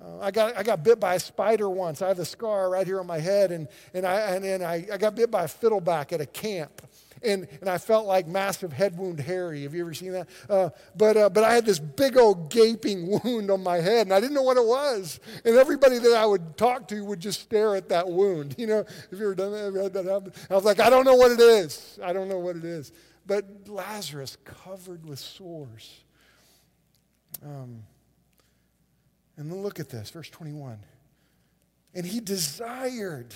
Uh, 0.00 0.20
I, 0.20 0.30
got, 0.30 0.56
I 0.56 0.62
got 0.62 0.82
bit 0.82 0.98
by 0.98 1.14
a 1.14 1.20
spider 1.20 1.68
once. 1.68 2.02
I 2.02 2.08
have 2.08 2.18
a 2.18 2.24
scar 2.24 2.70
right 2.70 2.86
here 2.86 2.98
on 2.98 3.06
my 3.06 3.18
head, 3.18 3.52
and, 3.52 3.68
and, 3.94 4.06
I, 4.06 4.20
and, 4.34 4.44
and 4.44 4.64
I, 4.64 4.86
I 4.92 4.96
got 4.96 5.14
bit 5.14 5.30
by 5.30 5.44
a 5.44 5.48
fiddleback 5.48 6.12
at 6.12 6.20
a 6.20 6.26
camp 6.26 6.82
and, 7.24 7.46
and 7.60 7.68
I 7.68 7.78
felt 7.78 8.06
like 8.06 8.26
massive 8.26 8.72
head 8.72 8.96
wound 8.96 9.20
Harry. 9.20 9.62
Have 9.62 9.74
you 9.74 9.82
ever 9.82 9.94
seen 9.94 10.12
that? 10.12 10.28
Uh, 10.48 10.70
but, 10.96 11.16
uh, 11.16 11.28
but 11.28 11.44
I 11.44 11.54
had 11.54 11.64
this 11.64 11.78
big 11.78 12.16
old 12.16 12.50
gaping 12.50 13.18
wound 13.24 13.50
on 13.50 13.62
my 13.62 13.76
head, 13.78 14.06
and 14.06 14.12
I 14.12 14.20
didn't 14.20 14.34
know 14.34 14.42
what 14.42 14.56
it 14.56 14.64
was. 14.64 15.20
And 15.44 15.56
everybody 15.56 15.98
that 15.98 16.14
I 16.16 16.26
would 16.26 16.56
talk 16.56 16.88
to 16.88 17.04
would 17.04 17.20
just 17.20 17.40
stare 17.40 17.76
at 17.76 17.88
that 17.90 18.08
wound. 18.08 18.56
You 18.62 18.68
know, 18.68 18.84
have 18.84 19.18
you 19.18 19.24
ever 19.26 19.34
done 19.34 19.50
that? 19.52 19.64
Ever 19.64 19.82
had 19.82 19.92
that 19.94 20.04
happen? 20.04 20.32
I 20.48 20.54
was 20.54 20.64
like, 20.64 20.78
I 20.78 20.88
don't 20.88 21.04
know 21.04 21.16
what 21.16 21.32
it 21.32 21.40
is. 21.40 21.98
I 22.00 22.12
don't 22.12 22.28
know 22.28 22.38
what 22.38 22.54
it 22.54 22.64
is. 22.64 22.92
But 23.26 23.44
Lazarus 23.66 24.36
covered 24.44 25.04
with 25.04 25.18
sores. 25.18 26.04
Um, 27.44 27.82
and 29.36 29.62
look 29.62 29.80
at 29.80 29.88
this, 29.88 30.10
verse 30.10 30.30
21. 30.30 30.78
And 31.94 32.06
he 32.06 32.20
desired 32.20 33.34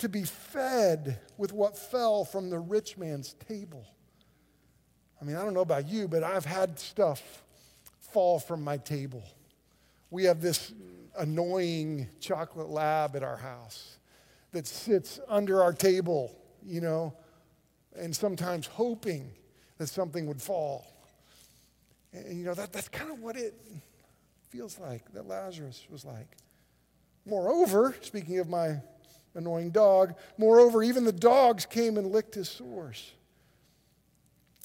to 0.00 0.08
be 0.08 0.24
fed 0.24 1.18
with 1.36 1.52
what 1.52 1.78
fell 1.78 2.24
from 2.24 2.50
the 2.50 2.58
rich 2.58 2.98
man's 2.98 3.34
table. 3.48 3.86
I 5.20 5.24
mean, 5.24 5.36
I 5.36 5.44
don't 5.44 5.54
know 5.54 5.60
about 5.60 5.86
you, 5.88 6.08
but 6.08 6.24
I've 6.24 6.44
had 6.44 6.78
stuff 6.78 7.42
fall 8.00 8.38
from 8.38 8.64
my 8.64 8.78
table. 8.78 9.22
We 10.10 10.24
have 10.24 10.40
this 10.40 10.72
annoying 11.16 12.08
chocolate 12.20 12.70
lab 12.70 13.14
at 13.14 13.22
our 13.22 13.36
house 13.36 13.98
that 14.52 14.66
sits 14.66 15.20
under 15.28 15.62
our 15.62 15.72
table, 15.72 16.34
you 16.64 16.80
know, 16.80 17.14
and 17.96 18.14
sometimes 18.14 18.66
hoping 18.66 19.30
that 19.78 19.88
something 19.88 20.26
would 20.26 20.40
fall. 20.40 20.86
And, 22.12 22.38
you 22.38 22.44
know, 22.44 22.54
that, 22.54 22.72
that's 22.72 22.88
kind 22.88 23.10
of 23.10 23.20
what 23.20 23.36
it 23.36 23.54
feels 24.48 24.78
like, 24.80 25.12
that 25.12 25.28
Lazarus 25.28 25.86
was 25.90 26.04
like. 26.04 26.36
Moreover, 27.26 27.94
speaking 28.00 28.38
of 28.38 28.48
my 28.48 28.80
annoying 29.34 29.70
dog. 29.70 30.14
Moreover, 30.38 30.82
even 30.82 31.04
the 31.04 31.12
dogs 31.12 31.66
came 31.66 31.96
and 31.96 32.10
licked 32.10 32.34
his 32.34 32.48
sores. 32.48 33.12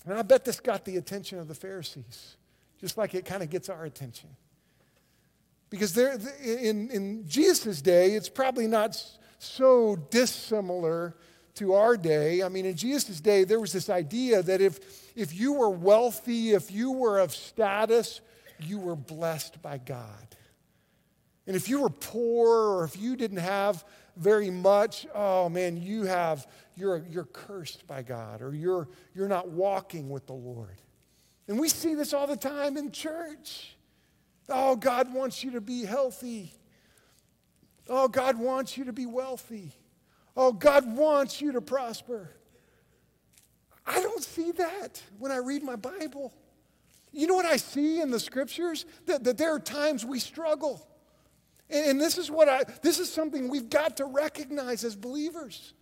And 0.06 0.14
I 0.14 0.22
bet 0.22 0.46
this 0.46 0.60
got 0.60 0.86
the 0.86 0.98
attention 0.98 1.40
of 1.40 1.48
the 1.48 1.56
Pharisees, 1.56 2.38
just 2.80 2.98
like 2.98 3.16
it 3.16 3.26
kind 3.26 3.42
of 3.42 3.50
gets 3.50 3.70
our 3.70 3.86
attention. 3.86 4.30
Because 5.70 5.94
there, 5.94 6.18
in, 6.44 6.90
in 6.92 7.28
Jesus' 7.28 7.82
day, 7.82 8.12
it's 8.12 8.30
probably 8.30 8.68
not 8.68 9.02
so 9.40 9.96
dissimilar 9.96 11.16
to 11.56 11.74
our 11.74 11.98
day. 11.98 12.44
I 12.44 12.50
mean, 12.50 12.66
in 12.66 12.76
Jesus' 12.76 13.20
day, 13.20 13.44
there 13.44 13.60
was 13.60 13.74
this 13.74 13.90
idea 13.90 14.44
that 14.44 14.62
if, 14.62 14.80
if 15.16 15.34
you 15.34 15.54
were 15.54 15.70
wealthy, 15.70 16.52
if 16.52 16.72
you 16.72 16.92
were 16.92 17.20
of 17.20 17.34
status, 17.34 18.22
you 18.60 18.78
were 18.80 18.96
blessed 18.96 19.62
by 19.62 19.78
God. 19.78 20.28
And 21.48 21.56
if 21.56 21.70
you 21.70 21.82
were 21.82 21.90
poor 21.90 22.78
or 22.78 22.84
if 22.84 22.98
you 22.98 23.16
didn't 23.16 23.38
have 23.38 23.84
very 24.18 24.50
much, 24.50 25.06
oh 25.14 25.50
man, 25.50 25.78
you 25.78 26.04
have, 26.04 26.48
you're, 26.76 27.04
you're 27.10 27.26
cursed 27.26 27.86
by 27.88 28.02
God 28.02 28.42
or 28.42 28.54
you're, 28.54 28.88
you're 29.14 29.28
not 29.28 29.50
walking 29.50 30.10
with 30.10 30.26
the 30.28 30.34
Lord. 30.34 30.82
And 31.48 31.60
we 31.60 31.70
see 31.70 31.96
this 31.96 32.14
all 32.14 32.28
the 32.28 32.38
time 32.38 32.78
in 32.78 32.92
church. 32.92 33.76
Oh, 34.50 34.76
God 34.76 35.14
wants 35.14 35.44
you 35.44 35.52
to 35.52 35.62
be 35.62 35.86
healthy. 35.86 36.54
Oh, 37.90 38.08
God 38.08 38.38
wants 38.38 38.78
you 38.78 38.86
to 38.86 38.94
be 38.94 39.06
wealthy. 39.06 39.72
Oh, 40.36 40.52
God 40.52 40.96
wants 40.96 41.42
you 41.42 41.52
to 41.54 41.62
prosper. 41.62 42.32
I 43.86 44.02
don't 44.02 44.24
see 44.24 44.52
that 44.54 45.02
when 45.20 45.32
I 45.32 45.38
read 45.38 45.64
my 45.64 45.76
Bible. 45.76 46.34
You 47.12 47.28
know 47.28 47.36
what 47.36 47.46
I 47.46 47.58
see 47.58 48.02
in 48.02 48.12
the 48.12 48.20
scriptures? 48.20 48.86
That, 49.06 49.24
that 49.24 49.38
there 49.38 49.54
are 49.54 49.60
times 49.60 50.04
we 50.04 50.20
struggle. 50.20 50.86
And 51.70 52.00
this 52.00 52.18
is 52.18 52.30
what 52.30 52.48
I 52.48 52.64
this 52.82 53.00
is 53.00 53.12
something 53.12 53.50
we've 53.50 53.70
got 53.70 53.98
to 53.98 54.06
recognize 54.06 54.84
as 54.84 54.96
believers. 54.96 55.74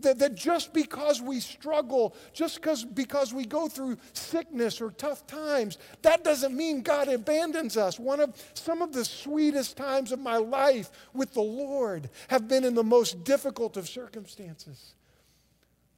That, 0.00 0.18
that 0.18 0.34
just 0.34 0.72
because 0.72 1.22
we 1.22 1.38
struggle, 1.38 2.16
just 2.32 2.56
because, 2.56 2.84
because 2.84 3.32
we 3.32 3.44
go 3.44 3.68
through 3.68 3.98
sickness 4.14 4.80
or 4.80 4.90
tough 4.90 5.28
times, 5.28 5.78
that 6.00 6.24
doesn't 6.24 6.56
mean 6.56 6.82
God 6.82 7.06
abandons 7.08 7.76
us. 7.76 8.00
One 8.00 8.18
of 8.18 8.34
some 8.54 8.82
of 8.82 8.92
the 8.92 9.04
sweetest 9.04 9.76
times 9.76 10.10
of 10.10 10.18
my 10.18 10.38
life 10.38 10.90
with 11.14 11.34
the 11.34 11.42
Lord 11.42 12.10
have 12.28 12.48
been 12.48 12.64
in 12.64 12.74
the 12.74 12.82
most 12.82 13.22
difficult 13.22 13.76
of 13.76 13.88
circumstances. 13.88 14.94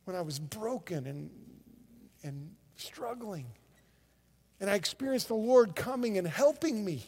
When 0.04 0.16
I 0.16 0.20
was 0.20 0.38
broken 0.38 1.06
and, 1.06 1.30
and 2.22 2.50
struggling. 2.76 3.46
And 4.60 4.68
I 4.68 4.74
experienced 4.74 5.28
the 5.28 5.34
Lord 5.34 5.74
coming 5.74 6.18
and 6.18 6.26
helping 6.26 6.84
me. 6.84 7.04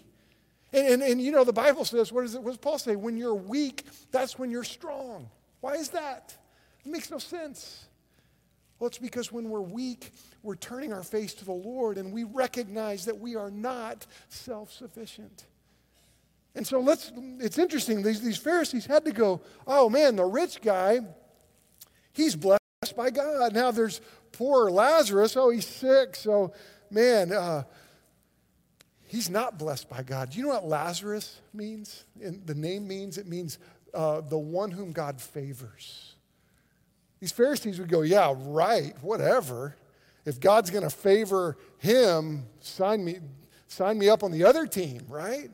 And, 0.72 0.86
and, 0.86 1.02
and, 1.02 1.20
you 1.20 1.32
know, 1.32 1.44
the 1.44 1.52
Bible 1.52 1.84
says, 1.84 2.12
what, 2.12 2.24
is 2.24 2.34
it, 2.34 2.42
what 2.42 2.50
does 2.50 2.58
Paul 2.58 2.78
say? 2.78 2.96
When 2.96 3.16
you're 3.16 3.34
weak, 3.34 3.84
that's 4.10 4.38
when 4.38 4.50
you're 4.50 4.64
strong. 4.64 5.30
Why 5.60 5.74
is 5.74 5.90
that? 5.90 6.36
It 6.84 6.90
makes 6.90 7.10
no 7.10 7.18
sense. 7.18 7.86
Well, 8.78 8.88
it's 8.88 8.98
because 8.98 9.32
when 9.32 9.48
we're 9.48 9.60
weak, 9.60 10.12
we're 10.42 10.56
turning 10.56 10.92
our 10.92 11.02
face 11.02 11.34
to 11.34 11.44
the 11.44 11.52
Lord 11.52 11.98
and 11.98 12.12
we 12.12 12.24
recognize 12.24 13.06
that 13.06 13.18
we 13.18 13.34
are 13.36 13.50
not 13.50 14.06
self 14.28 14.72
sufficient. 14.72 15.46
And 16.54 16.66
so 16.66 16.80
let's, 16.80 17.12
it's 17.40 17.58
interesting, 17.58 18.02
these, 18.02 18.20
these 18.20 18.38
Pharisees 18.38 18.86
had 18.86 19.04
to 19.04 19.12
go, 19.12 19.42
oh 19.66 19.90
man, 19.90 20.16
the 20.16 20.24
rich 20.24 20.62
guy, 20.62 21.00
he's 22.12 22.34
blessed 22.34 22.60
by 22.96 23.10
God. 23.10 23.52
Now 23.52 23.70
there's 23.70 24.00
poor 24.32 24.70
Lazarus, 24.70 25.36
oh, 25.36 25.50
he's 25.50 25.66
sick, 25.66 26.16
so 26.16 26.52
man, 26.90 27.32
uh, 27.32 27.64
he's 29.16 29.30
not 29.30 29.58
blessed 29.58 29.88
by 29.88 30.02
God. 30.02 30.30
Do 30.30 30.38
you 30.38 30.44
know 30.44 30.50
what 30.50 30.68
Lazarus 30.68 31.40
means? 31.54 32.04
The 32.20 32.54
name 32.54 32.86
means 32.86 33.16
it 33.16 33.26
means 33.26 33.58
uh, 33.94 34.20
the 34.20 34.36
one 34.36 34.70
whom 34.70 34.92
God 34.92 35.22
favors. 35.22 36.14
These 37.18 37.32
Pharisees 37.32 37.78
would 37.78 37.88
go, 37.88 38.02
Yeah, 38.02 38.34
right, 38.36 38.92
whatever. 39.00 39.74
If 40.26 40.38
God's 40.38 40.70
going 40.70 40.82
to 40.82 40.90
favor 40.90 41.56
him, 41.78 42.44
sign 42.60 43.04
me, 43.04 43.20
sign 43.68 43.96
me 43.96 44.08
up 44.08 44.22
on 44.22 44.32
the 44.32 44.44
other 44.44 44.66
team, 44.66 45.02
right? 45.08 45.48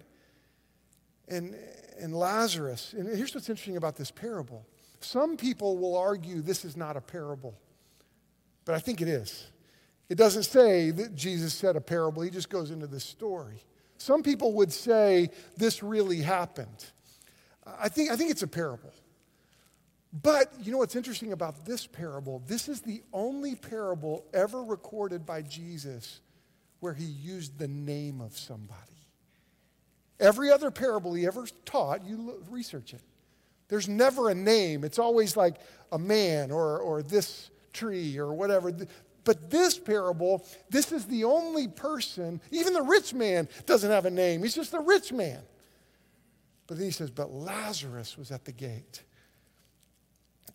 And, 1.29 1.55
and 2.01 2.15
Lazarus, 2.15 2.95
and 2.97 3.07
here's 3.07 3.35
what's 3.35 3.49
interesting 3.49 3.77
about 3.77 3.97
this 3.97 4.11
parable. 4.11 4.67
Some 5.01 5.37
people 5.37 5.79
will 5.79 5.97
argue 5.97 6.41
this 6.41 6.65
is 6.65 6.77
not 6.77 6.97
a 6.97 7.01
parable, 7.01 7.55
but 8.65 8.75
I 8.75 8.81
think 8.81 9.01
it 9.03 9.09
is. 9.09 9.52
It 10.09 10.17
doesn't 10.17 10.45
say 10.45 10.91
that 10.91 11.15
Jesus 11.15 11.55
said 11.55 11.77
a 11.77 11.81
parable, 11.81 12.23
he 12.23 12.31
just 12.31 12.51
goes 12.51 12.71
into 12.71 12.87
this 12.87 13.05
story. 13.05 13.63
Some 13.97 14.23
people 14.23 14.55
would 14.55 14.73
say 14.73 15.31
this 15.57 15.83
really 15.83 16.21
happened. 16.21 16.87
I 17.65 17.89
think, 17.89 18.11
I 18.11 18.17
think 18.17 18.31
it's 18.31 18.43
a 18.43 18.49
parable. 18.49 18.93
But 20.13 20.53
you 20.61 20.73
know 20.73 20.79
what's 20.79 20.97
interesting 20.97 21.33
about 21.33 21.65
this 21.65 21.87
parable? 21.87 22.43
This 22.47 22.69
is 22.69 22.83
the 22.83 23.03
only 23.13 23.55
parable 23.55 24.25
ever 24.35 24.63
recorded 24.63 25.25
by 25.25 25.43
Jesus 25.43 26.21
where 26.81 26.93
he 26.93 27.05
used 27.05 27.59
the 27.59 27.69
name 27.69 28.21
of 28.21 28.37
somebody. 28.37 28.79
Every 30.21 30.51
other 30.51 30.71
parable 30.71 31.15
he 31.15 31.27
ever 31.27 31.47
taught, 31.65 32.05
you 32.05 32.43
research 32.51 32.93
it. 32.93 33.01
There's 33.69 33.89
never 33.89 34.29
a 34.29 34.35
name. 34.35 34.85
It's 34.85 34.99
always 34.99 35.37
like 35.37 35.57
a 35.93 35.99
man 35.99 36.51
or, 36.51 36.79
or 36.81 37.03
this 37.03 37.51
tree 37.73 38.19
or 38.19 38.35
whatever. 38.35 38.71
But 39.25 39.51
this 39.51 39.79
parable, 39.79 40.45
this 40.69 40.91
is 40.91 41.07
the 41.07 41.25
only 41.25 41.69
person, 41.69 42.41
even 42.51 42.73
the 42.73 42.83
rich 42.83 43.15
man 43.15 43.49
doesn't 43.67 43.91
have 43.91 44.05
a 44.05 44.11
name. 44.11 44.43
He's 44.43 44.55
just 44.55 44.75
a 44.75 44.81
rich 44.81 45.13
man. 45.13 45.41
But 46.67 46.79
then 46.79 46.87
he 46.87 46.93
says, 46.93 47.11
But 47.11 47.31
Lazarus 47.33 48.17
was 48.19 48.31
at 48.31 48.45
the 48.45 48.53
gate. 48.53 49.03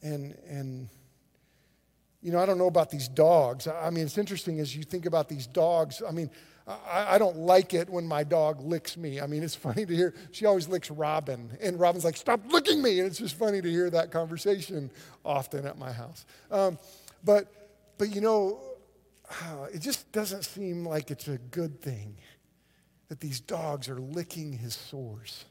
And, 0.02 0.36
and 0.48 0.90
you 2.22 2.32
know, 2.32 2.40
I 2.40 2.46
don't 2.46 2.58
know 2.58 2.68
about 2.68 2.90
these 2.90 3.08
dogs. 3.08 3.68
I 3.68 3.90
mean, 3.90 4.06
it's 4.06 4.18
interesting 4.18 4.60
as 4.60 4.76
you 4.76 4.84
think 4.84 5.06
about 5.06 5.30
these 5.30 5.48
dogs. 5.48 6.02
I 6.08 6.12
mean, 6.12 6.30
I, 6.68 7.16
I, 7.16 7.18
don't 7.18 7.38
like 7.38 7.74
it 7.74 7.90
when 7.90 8.06
my 8.06 8.24
dog 8.24 8.62
licks 8.62 8.98
me. 8.98 9.22
I 9.22 9.28
mean, 9.28 9.44
it's 9.44 9.56
funny 9.68 9.86
to 9.86 9.96
hear. 9.96 10.14
She 10.32 10.46
always 10.46 10.68
licks 10.68 10.92
Robin, 10.92 11.58
and 11.62 11.80
Robin's 11.80 12.04
like, 12.04 12.18
"Stop 12.18 12.42
licking 12.52 12.82
me!" 12.82 13.00
And 13.00 13.08
it's 13.08 13.20
just 13.20 13.36
funny 13.36 13.62
to 13.62 13.70
hear 13.70 13.90
that 13.92 14.12
conversation 14.12 14.92
often 15.24 15.66
at 15.66 15.78
my 15.78 15.92
house. 15.92 16.26
Um, 16.52 16.78
but, 17.24 17.67
but 17.98 18.14
you 18.14 18.22
know, 18.22 18.60
it 19.74 19.80
just 19.80 20.12
doesn't 20.12 20.44
seem 20.44 20.86
like 20.86 21.12
it's 21.12 21.28
a 21.28 21.38
good 21.38 21.82
thing 21.82 22.18
that 23.10 23.20
these 23.20 23.40
dogs 23.40 23.88
are 23.90 24.00
licking 24.00 24.54
his 24.54 24.76
sores. 24.76 25.46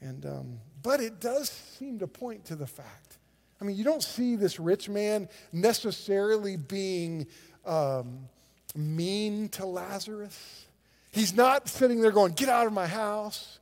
And, 0.00 0.26
um, 0.26 0.58
but 0.82 1.00
it 1.00 1.20
does 1.20 1.50
seem 1.50 1.98
to 2.00 2.06
point 2.06 2.44
to 2.46 2.56
the 2.56 2.66
fact. 2.66 3.18
I 3.60 3.64
mean, 3.64 3.76
you 3.76 3.84
don't 3.84 4.02
see 4.02 4.34
this 4.34 4.58
rich 4.58 4.88
man 4.88 5.28
necessarily 5.52 6.56
being 6.56 7.28
um, 7.64 8.28
mean 8.74 9.48
to 9.50 9.66
Lazarus. 9.66 10.66
He's 11.12 11.34
not 11.36 11.68
sitting 11.68 12.00
there 12.00 12.10
going, 12.10 12.32
Get 12.32 12.48
out 12.48 12.66
of 12.66 12.72
my 12.72 12.86
house. 12.86 13.60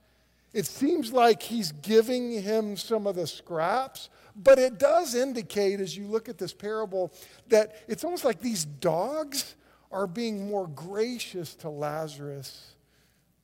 It 0.52 0.66
seems 0.66 1.12
like 1.12 1.42
he's 1.42 1.72
giving 1.72 2.32
him 2.42 2.76
some 2.76 3.06
of 3.06 3.14
the 3.14 3.26
scraps, 3.26 4.10
but 4.34 4.58
it 4.58 4.78
does 4.78 5.14
indicate, 5.14 5.80
as 5.80 5.96
you 5.96 6.06
look 6.06 6.28
at 6.28 6.38
this 6.38 6.52
parable, 6.52 7.12
that 7.48 7.76
it's 7.86 8.04
almost 8.04 8.24
like 8.24 8.40
these 8.40 8.64
dogs 8.64 9.54
are 9.92 10.06
being 10.06 10.48
more 10.48 10.66
gracious 10.66 11.54
to 11.56 11.68
Lazarus 11.68 12.74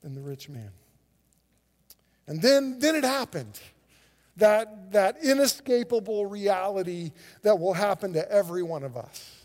than 0.01 0.13
the 0.13 0.21
rich 0.21 0.49
man. 0.49 0.71
And 2.27 2.41
then, 2.41 2.79
then 2.79 2.95
it 2.95 3.03
happened. 3.03 3.59
That, 4.35 4.91
that 4.91 5.23
inescapable 5.23 6.25
reality 6.25 7.11
that 7.41 7.57
will 7.57 7.73
happen 7.73 8.13
to 8.13 8.31
every 8.31 8.63
one 8.63 8.83
of 8.83 8.95
us. 8.95 9.36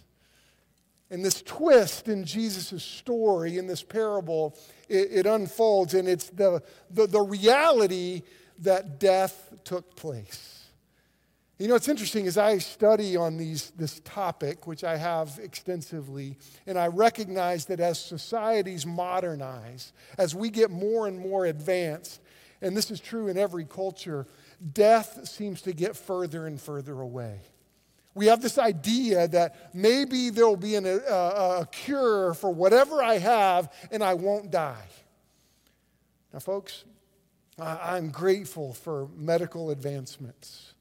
And 1.12 1.22
this 1.22 1.42
twist 1.42 2.08
in 2.08 2.24
Jesus' 2.24 2.82
story, 2.82 3.58
in 3.58 3.66
this 3.66 3.82
parable, 3.82 4.58
it, 4.88 5.08
it 5.12 5.26
unfolds, 5.26 5.92
and 5.92 6.08
it's 6.08 6.30
the, 6.30 6.62
the, 6.90 7.06
the 7.06 7.20
reality 7.20 8.22
that 8.60 8.98
death 8.98 9.52
took 9.62 9.94
place. 9.94 10.64
You 11.58 11.68
know, 11.68 11.74
it's 11.74 11.88
interesting 11.88 12.26
as 12.26 12.38
I 12.38 12.56
study 12.56 13.14
on 13.14 13.36
these, 13.36 13.72
this 13.76 14.00
topic, 14.00 14.66
which 14.66 14.84
I 14.84 14.96
have 14.96 15.38
extensively, 15.42 16.38
and 16.66 16.78
I 16.78 16.86
recognize 16.86 17.66
that 17.66 17.78
as 17.78 18.00
societies 18.00 18.86
modernize, 18.86 19.92
as 20.16 20.34
we 20.34 20.48
get 20.48 20.70
more 20.70 21.06
and 21.08 21.18
more 21.18 21.44
advanced, 21.44 22.22
and 22.62 22.74
this 22.74 22.90
is 22.90 23.00
true 23.00 23.28
in 23.28 23.36
every 23.36 23.66
culture, 23.66 24.26
death 24.72 25.28
seems 25.28 25.60
to 25.62 25.74
get 25.74 25.94
further 25.94 26.46
and 26.46 26.58
further 26.58 26.98
away. 27.02 27.40
We 28.14 28.26
have 28.26 28.42
this 28.42 28.58
idea 28.58 29.26
that 29.28 29.74
maybe 29.74 30.30
there 30.30 30.46
will 30.46 30.56
be 30.56 30.74
an, 30.74 30.86
a, 30.86 30.98
a 30.98 31.68
cure 31.72 32.34
for 32.34 32.50
whatever 32.50 33.02
I 33.02 33.18
have 33.18 33.72
and 33.90 34.02
I 34.04 34.14
won't 34.14 34.50
die. 34.50 34.86
Now, 36.32 36.40
folks, 36.40 36.84
I'm 37.58 38.10
grateful 38.10 38.74
for 38.74 39.08
medical 39.16 39.70
advancements. 39.70 40.74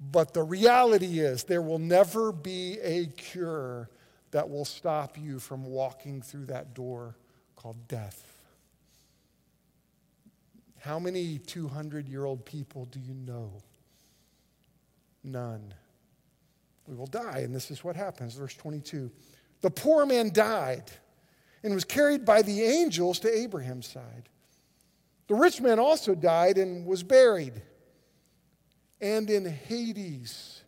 But 0.00 0.34
the 0.34 0.42
reality 0.42 1.20
is, 1.20 1.44
there 1.44 1.62
will 1.62 1.78
never 1.78 2.32
be 2.32 2.78
a 2.80 3.06
cure 3.06 3.88
that 4.32 4.50
will 4.50 4.64
stop 4.64 5.16
you 5.16 5.38
from 5.38 5.64
walking 5.64 6.20
through 6.20 6.46
that 6.46 6.74
door 6.74 7.16
called 7.56 7.88
death. 7.88 8.22
How 10.80 10.98
many 10.98 11.38
200 11.38 12.08
year 12.08 12.24
old 12.24 12.44
people 12.44 12.84
do 12.86 13.00
you 13.00 13.14
know? 13.14 13.52
None. 15.22 15.72
We 16.86 16.94
will 16.94 17.06
die, 17.06 17.38
and 17.38 17.54
this 17.54 17.70
is 17.70 17.82
what 17.82 17.96
happens. 17.96 18.34
Verse 18.34 18.54
22 18.54 19.10
The 19.60 19.70
poor 19.70 20.06
man 20.06 20.30
died 20.32 20.90
and 21.62 21.74
was 21.74 21.84
carried 21.84 22.24
by 22.24 22.42
the 22.42 22.62
angels 22.62 23.18
to 23.20 23.34
Abraham's 23.34 23.86
side. 23.86 24.28
The 25.28 25.34
rich 25.34 25.60
man 25.60 25.78
also 25.78 26.14
died 26.14 26.58
and 26.58 26.86
was 26.86 27.02
buried 27.02 27.62
and 29.00 29.28
in 29.30 29.44
Hades. 29.44 30.62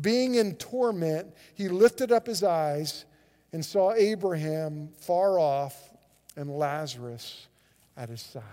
Being 0.00 0.36
in 0.36 0.54
torment, 0.56 1.34
he 1.54 1.68
lifted 1.68 2.12
up 2.12 2.26
his 2.26 2.42
eyes 2.42 3.04
and 3.52 3.64
saw 3.64 3.92
Abraham 3.92 4.90
far 5.00 5.38
off 5.38 5.90
and 6.36 6.50
Lazarus 6.50 7.48
at 7.96 8.08
his 8.08 8.20
side. 8.20 8.44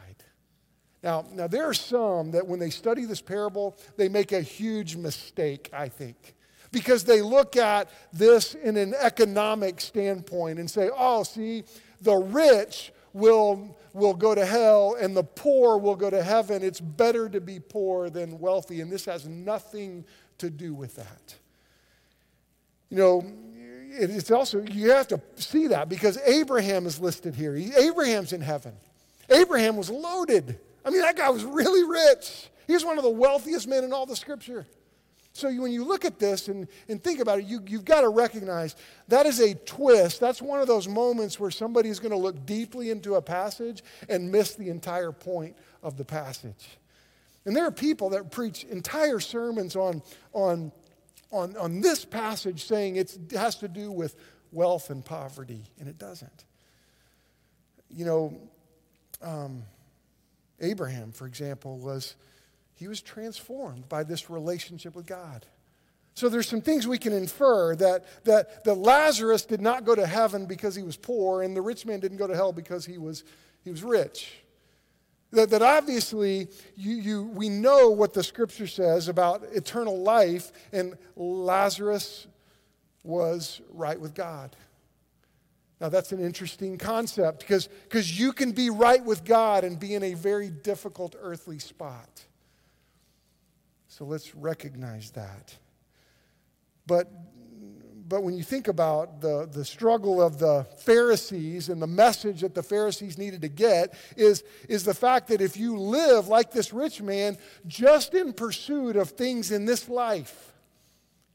Now, 1.04 1.26
now 1.32 1.48
there 1.48 1.70
are 1.70 1.76
some 1.76 2.32
that 2.32 2.48
when 2.48 2.60
they 2.60 2.72
study 2.72 3.06
this 3.06 3.22
parable, 3.22 3.78
they 3.96 4.10
make 4.10 4.32
a 4.32 4.42
huge 4.42 4.96
mistake, 4.96 5.70
I 5.72 5.90
think. 5.90 6.34
Because 6.72 7.04
they 7.04 7.22
look 7.22 7.56
at 7.56 7.90
this 8.12 8.54
in 8.54 8.78
an 8.78 8.94
economic 9.00 9.80
standpoint 9.80 10.60
and 10.60 10.70
say, 10.70 10.90
oh, 10.96 11.24
see, 11.24 11.64
the 12.02 12.16
rich 12.16 12.92
will, 13.14 13.78
will 13.94 14.14
go 14.14 14.36
to 14.36 14.46
hell 14.46 14.96
and 15.00 15.16
the 15.16 15.24
poor 15.24 15.78
will 15.78 15.96
go 15.96 16.10
to 16.10 16.22
heaven. 16.22 16.64
It's 16.64 16.80
better 16.80 17.30
to 17.30 17.42
be 17.42 17.60
poor 17.60 18.10
than 18.10 18.40
wealthy. 18.40 18.82
And 18.82 18.92
this 18.92 19.06
has 19.06 19.28
nothing 19.28 20.06
to 20.40 20.50
do 20.50 20.74
with 20.74 20.96
that. 20.96 21.36
You 22.90 22.98
know, 22.98 23.26
it's 23.90 24.32
also, 24.32 24.62
you 24.62 24.92
have 24.92 25.08
to 25.10 25.22
see 25.36 25.68
that 25.68 25.90
because 25.90 26.18
Abraham 26.26 26.86
is 26.86 27.00
listed 27.00 27.36
here. 27.36 27.56
Abraham's 27.56 28.34
in 28.34 28.42
heaven. 28.42 28.74
Abraham 29.30 29.76
was 29.76 29.90
loaded. 29.90 30.60
I 30.86 30.90
mean, 30.90 31.02
that 31.02 31.18
guy 31.18 31.30
was 31.30 31.44
really 31.44 31.84
rich. 31.90 32.50
He 32.66 32.74
was 32.74 32.86
one 32.86 32.98
of 32.98 33.04
the 33.04 33.10
wealthiest 33.10 33.68
men 33.68 33.84
in 33.84 33.94
all 33.94 34.06
the 34.06 34.16
scripture. 34.16 34.66
So 35.38 35.54
when 35.54 35.72
you 35.72 35.84
look 35.84 36.04
at 36.04 36.18
this 36.18 36.48
and, 36.48 36.68
and 36.90 37.04
think 37.04 37.20
about 37.20 37.38
it, 37.38 37.46
you, 37.46 37.62
you've 37.68 37.86
got 37.86 38.02
to 38.02 38.10
recognize 38.10 38.76
that 39.08 39.28
is 39.28 39.40
a 39.40 39.54
twist. 39.54 40.20
That's 40.20 40.42
one 40.42 40.60
of 40.60 40.68
those 40.68 40.88
moments 40.88 41.40
where 41.40 41.52
somebody 41.52 41.90
is 41.90 42.00
going 42.00 42.12
to 42.12 42.18
look 42.18 42.44
deeply 42.48 42.90
into 42.90 43.16
a 43.16 43.22
passage 43.22 43.84
and 44.10 44.32
miss 44.32 44.56
the 44.56 44.70
entire 44.70 45.12
point 45.12 45.56
of 45.84 45.96
the 45.96 46.04
passage. 46.04 46.80
And 47.46 47.56
there 47.56 47.66
are 47.66 47.72
people 47.72 48.10
that 48.10 48.32
preach 48.32 48.64
entire 48.64 49.20
sermons 49.20 49.76
on, 49.76 50.02
on, 50.34 50.72
on, 51.32 51.56
on 51.56 51.82
this 51.82 52.04
passage 52.04 52.66
saying 52.66 52.96
it 52.96 53.16
has 53.32 53.58
to 53.58 53.68
do 53.68 53.92
with 53.92 54.16
wealth 54.52 54.90
and 54.90 55.06
poverty, 55.06 55.62
and 55.80 55.88
it 55.88 56.00
doesn't. 56.00 56.46
You 57.92 58.06
know, 58.06 58.38
um, 59.22 59.62
Abraham, 60.60 61.12
for 61.12 61.28
example, 61.28 61.78
was 61.78 62.16
he 62.78 62.88
was 62.88 63.02
transformed 63.02 63.90
by 63.90 64.04
this 64.04 64.30
relationship 64.30 64.96
with 64.96 65.08
God. 65.08 65.46
So 66.14 66.30
there's 66.30 66.48
some 66.48 66.62
things 66.62 66.88
we 66.88 66.98
can 66.98 67.14
infer 67.14 67.76
that, 67.76 68.06
that, 68.24 68.64
that 68.64 68.74
Lazarus 68.76 69.46
did 69.46 69.62
not 69.62 69.84
go 69.84 69.96
to 69.96 70.06
heaven 70.08 70.46
because 70.46 70.76
he 70.76 70.84
was 70.84 70.96
poor, 70.96 71.44
and 71.44 71.56
the 71.56 71.62
rich 71.62 71.86
man 71.86 72.00
didn't 72.00 72.18
go 72.18 72.28
to 72.28 72.36
hell 72.36 72.54
because 72.54 72.86
he 72.86 72.98
was, 72.98 73.24
he 73.64 73.72
was 73.72 73.84
rich. 73.84 74.32
That, 75.32 75.50
that 75.50 75.62
obviously 75.62 76.48
you, 76.76 76.96
you, 76.96 77.24
we 77.24 77.50
know 77.50 77.90
what 77.90 78.14
the 78.14 78.24
scripture 78.24 78.68
says 78.68 79.10
about 79.10 79.44
eternal 79.54 80.00
life, 80.02 80.52
and 80.72 80.98
Lazarus 81.16 82.28
was 83.04 83.62
right 83.72 84.00
with 84.00 84.14
God. 84.14 84.56
Now, 85.80 85.90
that's 85.90 86.12
an 86.12 86.20
interesting 86.20 86.78
concept 86.78 87.42
because 87.42 88.20
you 88.20 88.34
can 88.34 88.52
be 88.52 88.70
right 88.70 89.04
with 89.04 89.24
God 89.24 89.64
and 89.64 89.80
be 89.80 89.94
in 89.94 90.04
a 90.04 90.14
very 90.16 90.50
difficult 90.50 91.16
earthly 91.20 91.60
spot. 91.60 92.26
So 93.98 94.06
let's 94.06 94.36
recognize 94.36 95.10
that. 95.12 95.56
But, 96.86 97.12
but 98.08 98.22
when 98.22 98.38
you 98.38 98.44
think 98.44 98.68
about 98.68 99.22
the, 99.22 99.50
the 99.52 99.66
struggle 99.66 100.22
of 100.22 100.38
the 100.38 100.68
Pharisees 100.78 101.70
and 101.70 101.82
the 101.82 101.88
message 101.88 102.42
that 102.42 102.54
the 102.54 102.62
Pharisees 102.62 103.18
needed 103.18 103.42
to 103.42 103.48
get, 103.48 103.96
is, 104.16 104.44
is 104.70 104.84
the 104.84 104.94
fact 104.94 105.30
that 105.30 105.42
if 105.42 105.58
you 105.58 105.80
live 105.80 106.28
like 106.28 106.52
this 106.52 106.72
rich 106.74 107.02
man, 107.02 107.40
just 107.66 108.14
in 108.14 108.34
pursuit 108.34 108.98
of 108.98 109.10
things 109.10 109.52
in 109.52 109.66
this 109.66 109.90
life, 109.90 110.54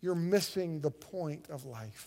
you're 0.01 0.15
missing 0.15 0.79
the 0.83 0.91
point 0.93 1.51
of 1.51 1.65
life. 1.65 2.07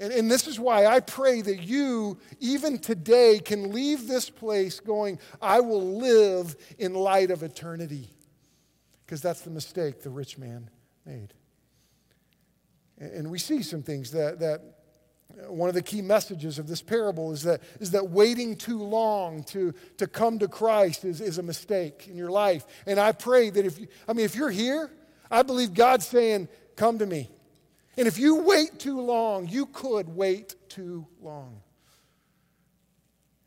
And, 0.00 0.12
and, 0.12 0.28
this 0.28 0.48
is 0.48 0.58
why 0.58 0.86
I 0.86 0.98
pray 1.00 1.40
that 1.40 1.62
you, 1.62 2.18
even 2.40 2.78
today, 2.78 3.38
can 3.38 3.72
leave 3.72 4.08
this 4.08 4.28
place 4.28 4.80
going, 4.80 5.20
I 5.40 5.60
will 5.60 5.98
live 5.98 6.56
in 6.78 6.94
light 6.94 7.30
of 7.30 7.44
eternity 7.44 8.10
because 9.06 9.22
that's 9.22 9.42
the 9.42 9.50
mistake 9.50 10.02
the 10.02 10.10
rich 10.10 10.36
man 10.36 10.68
made. 11.04 11.32
And 12.98 13.30
we 13.30 13.38
see 13.38 13.62
some 13.62 13.82
things 13.82 14.10
that, 14.10 14.40
that 14.40 14.60
uh, 15.30 15.52
one 15.52 15.68
of 15.68 15.74
the 15.74 15.82
key 15.82 16.02
messages 16.02 16.58
of 16.58 16.66
this 16.66 16.82
parable 16.82 17.30
is 17.32 17.42
that, 17.42 17.60
is 17.78 17.92
that 17.92 18.08
waiting 18.10 18.56
too 18.56 18.82
long 18.82 19.44
to, 19.44 19.74
to 19.98 20.06
come 20.06 20.38
to 20.40 20.48
Christ 20.48 21.04
is, 21.04 21.20
is 21.20 21.38
a 21.38 21.42
mistake 21.42 22.08
in 22.08 22.16
your 22.16 22.30
life. 22.30 22.64
And 22.86 22.98
I 22.98 23.12
pray 23.12 23.50
that 23.50 23.64
if 23.64 23.78
you, 23.78 23.86
I 24.08 24.12
mean, 24.12 24.24
if 24.24 24.34
you're 24.34 24.50
here, 24.50 24.90
I 25.30 25.42
believe 25.42 25.74
God's 25.74 26.06
saying, 26.06 26.48
come 26.74 26.98
to 26.98 27.06
me. 27.06 27.30
And 27.96 28.08
if 28.08 28.18
you 28.18 28.36
wait 28.36 28.78
too 28.78 29.00
long, 29.00 29.46
you 29.46 29.66
could 29.66 30.08
wait 30.08 30.56
too 30.68 31.06
long. 31.20 31.60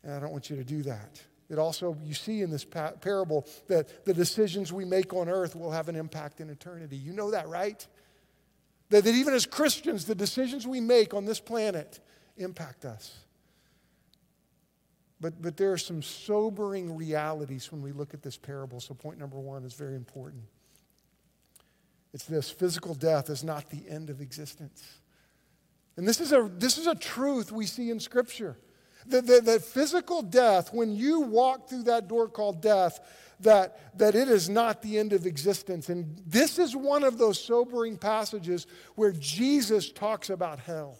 And 0.02 0.14
I 0.14 0.20
don't 0.20 0.32
want 0.32 0.48
you 0.48 0.56
to 0.56 0.64
do 0.64 0.82
that. 0.84 1.22
It 1.50 1.58
also, 1.58 1.98
you 2.04 2.14
see 2.14 2.42
in 2.42 2.50
this 2.50 2.64
parable 2.64 3.44
that 3.66 4.04
the 4.04 4.14
decisions 4.14 4.72
we 4.72 4.84
make 4.84 5.12
on 5.12 5.28
earth 5.28 5.56
will 5.56 5.72
have 5.72 5.88
an 5.88 5.96
impact 5.96 6.40
in 6.40 6.48
eternity. 6.48 6.96
You 6.96 7.12
know 7.12 7.32
that, 7.32 7.48
right? 7.48 7.84
That, 8.90 9.02
that 9.02 9.14
even 9.14 9.34
as 9.34 9.46
Christians, 9.46 10.04
the 10.04 10.14
decisions 10.14 10.64
we 10.64 10.80
make 10.80 11.12
on 11.12 11.24
this 11.24 11.40
planet 11.40 11.98
impact 12.36 12.84
us. 12.84 13.18
But, 15.20 15.42
but 15.42 15.56
there 15.56 15.72
are 15.72 15.78
some 15.78 16.02
sobering 16.02 16.96
realities 16.96 17.70
when 17.72 17.82
we 17.82 17.90
look 17.90 18.14
at 18.14 18.22
this 18.22 18.36
parable. 18.36 18.80
So, 18.80 18.94
point 18.94 19.18
number 19.18 19.38
one 19.38 19.64
is 19.64 19.74
very 19.74 19.96
important. 19.96 20.44
It's 22.14 22.24
this 22.24 22.48
physical 22.48 22.94
death 22.94 23.28
is 23.28 23.42
not 23.44 23.70
the 23.70 23.88
end 23.88 24.08
of 24.08 24.20
existence. 24.20 25.00
And 25.96 26.06
this 26.06 26.20
is 26.20 26.32
a, 26.32 26.48
this 26.54 26.78
is 26.78 26.86
a 26.86 26.94
truth 26.94 27.52
we 27.52 27.66
see 27.66 27.90
in 27.90 28.00
Scripture. 28.00 28.56
The, 29.10 29.20
the, 29.20 29.40
the, 29.40 29.60
physical 29.60 30.22
death, 30.22 30.72
when 30.72 30.94
you 30.94 31.20
walk 31.20 31.68
through 31.68 31.84
that 31.84 32.08
door 32.08 32.28
called 32.28 32.62
death, 32.62 33.00
that, 33.40 33.98
that 33.98 34.14
it 34.14 34.28
is 34.28 34.48
not 34.48 34.82
the 34.82 34.98
end 34.98 35.12
of 35.12 35.26
existence. 35.26 35.88
And 35.88 36.20
this 36.26 36.58
is 36.58 36.76
one 36.76 37.02
of 37.02 37.18
those 37.18 37.42
sobering 37.42 37.96
passages 37.96 38.66
where 38.94 39.12
Jesus 39.12 39.90
talks 39.90 40.30
about 40.30 40.60
hell. 40.60 40.98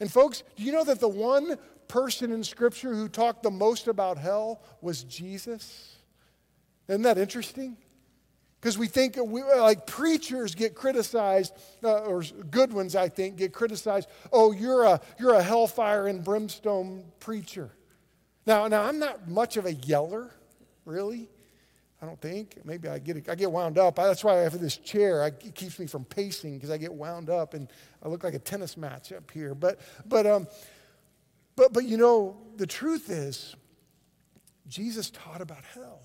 And, 0.00 0.10
folks, 0.10 0.42
do 0.56 0.62
you 0.62 0.72
know 0.72 0.84
that 0.84 1.00
the 1.00 1.08
one 1.08 1.56
person 1.88 2.32
in 2.32 2.44
Scripture 2.44 2.94
who 2.94 3.08
talked 3.08 3.42
the 3.42 3.50
most 3.50 3.88
about 3.88 4.18
hell 4.18 4.62
was 4.80 5.04
Jesus? 5.04 5.96
Isn't 6.88 7.02
that 7.02 7.18
interesting? 7.18 7.76
Because 8.60 8.76
we 8.76 8.88
think, 8.88 9.16
we, 9.16 9.42
like 9.42 9.86
preachers 9.86 10.54
get 10.54 10.74
criticized, 10.74 11.54
uh, 11.82 12.00
or 12.00 12.22
good 12.50 12.72
ones, 12.74 12.94
I 12.94 13.08
think, 13.08 13.36
get 13.36 13.54
criticized. 13.54 14.08
Oh, 14.32 14.52
you're 14.52 14.84
a, 14.84 15.00
you're 15.18 15.34
a 15.34 15.42
hellfire 15.42 16.08
and 16.08 16.22
brimstone 16.22 17.04
preacher. 17.20 17.70
Now, 18.46 18.66
now, 18.68 18.82
I'm 18.82 18.98
not 18.98 19.28
much 19.28 19.56
of 19.56 19.64
a 19.64 19.72
yeller, 19.72 20.30
really. 20.84 21.30
I 22.02 22.06
don't 22.06 22.20
think. 22.20 22.58
Maybe 22.64 22.88
I 22.88 22.98
get, 22.98 23.28
I 23.28 23.34
get 23.34 23.50
wound 23.50 23.78
up. 23.78 23.98
I, 23.98 24.06
that's 24.06 24.24
why 24.24 24.38
I 24.38 24.42
have 24.42 24.58
this 24.58 24.76
chair. 24.76 25.22
I, 25.22 25.28
it 25.28 25.54
keeps 25.54 25.78
me 25.78 25.86
from 25.86 26.04
pacing 26.04 26.54
because 26.54 26.70
I 26.70 26.76
get 26.76 26.92
wound 26.92 27.30
up 27.30 27.54
and 27.54 27.68
I 28.02 28.08
look 28.08 28.24
like 28.24 28.34
a 28.34 28.38
tennis 28.38 28.76
match 28.76 29.12
up 29.12 29.30
here. 29.30 29.54
But, 29.54 29.80
but, 30.06 30.26
um, 30.26 30.48
but, 31.56 31.72
but 31.72 31.84
you 31.84 31.96
know, 31.96 32.36
the 32.56 32.66
truth 32.66 33.10
is, 33.10 33.54
Jesus 34.68 35.10
taught 35.10 35.40
about 35.40 35.64
hell. 35.74 36.00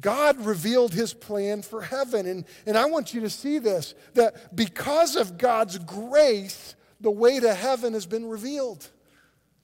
God 0.00 0.44
revealed 0.44 0.92
his 0.92 1.14
plan 1.14 1.62
for 1.62 1.82
heaven. 1.82 2.26
And, 2.26 2.44
and 2.66 2.76
I 2.76 2.86
want 2.86 3.14
you 3.14 3.20
to 3.20 3.30
see 3.30 3.58
this 3.58 3.94
that 4.14 4.54
because 4.56 5.16
of 5.16 5.38
God's 5.38 5.78
grace, 5.78 6.74
the 7.00 7.10
way 7.10 7.40
to 7.40 7.54
heaven 7.54 7.92
has 7.94 8.06
been 8.06 8.26
revealed. 8.26 8.88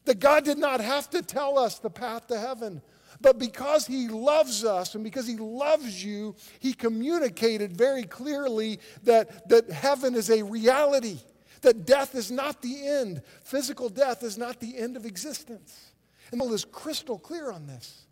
That 0.05 0.21
God 0.21 0.45
did 0.45 0.59
not 0.59 0.81
have 0.81 1.11
to 1.11 1.23
tell 1.23 1.59
us 1.59 1.79
the 1.79 1.91
path 1.91 2.29
to 2.29 2.39
heaven. 2.39 2.83
But 3.21 3.39
because 3.39 3.87
he 3.87 4.09
loves 4.09 4.65
us 4.65 4.95
and 4.95 5.05
because 5.05 5.27
he 5.27 5.37
loves 5.37 6.03
you, 6.03 6.35
he 6.59 6.73
communicated 6.73 7.77
very 7.77 8.05
clearly 8.05 8.81
that, 9.03 9.49
that 9.51 9.71
heaven 9.71 10.15
is 10.15 10.31
a 10.31 10.43
reality, 10.43 11.19
that 11.61 11.85
death 11.85 12.15
is 12.15 12.31
not 12.31 12.63
the 12.63 12.87
end. 12.87 13.23
Physical 13.45 13.91
death 13.91 14.23
is 14.23 14.39
not 14.39 14.59
the 14.59 14.79
end 14.79 14.97
of 14.97 15.05
existence. 15.05 15.93
And 16.33 16.41
Paul 16.41 16.55
is 16.55 16.65
crystal 16.65 17.19
clear 17.19 17.51
on 17.51 17.67
this. 17.67 18.07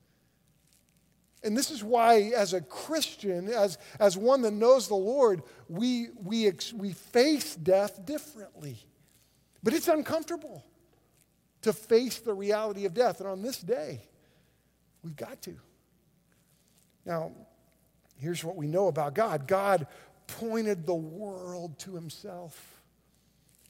And 1.43 1.57
this 1.57 1.71
is 1.71 1.85
why, 1.85 2.33
as 2.35 2.53
a 2.53 2.61
Christian, 2.61 3.49
as, 3.49 3.79
as 4.01 4.17
one 4.17 4.43
that 4.43 4.53
knows 4.53 4.89
the 4.89 4.95
Lord, 4.95 5.43
we, 5.69 6.09
we, 6.23 6.51
we 6.75 6.93
face 6.93 7.55
death 7.55 8.05
differently. 8.05 8.79
But 9.63 9.73
it's 9.73 9.89
uncomfortable 9.89 10.65
to 11.63 11.73
face 11.73 12.19
the 12.19 12.35
reality 12.35 12.87
of 12.87 12.95
death. 12.95 13.21
And 13.21 13.29
on 13.29 13.43
this 13.43 13.59
day, 13.59 14.03
we've 15.03 15.17
got 15.17 15.41
to. 15.43 15.55
Now, 17.05 17.33
here's 18.19 18.45
what 18.45 18.57
we 18.57 18.67
know 18.67 18.89
about 18.89 19.15
God 19.15 19.47
God 19.47 19.87
pointed 20.27 20.87
the 20.87 20.95
world 20.95 21.79
to 21.81 21.95
himself. 21.95 22.78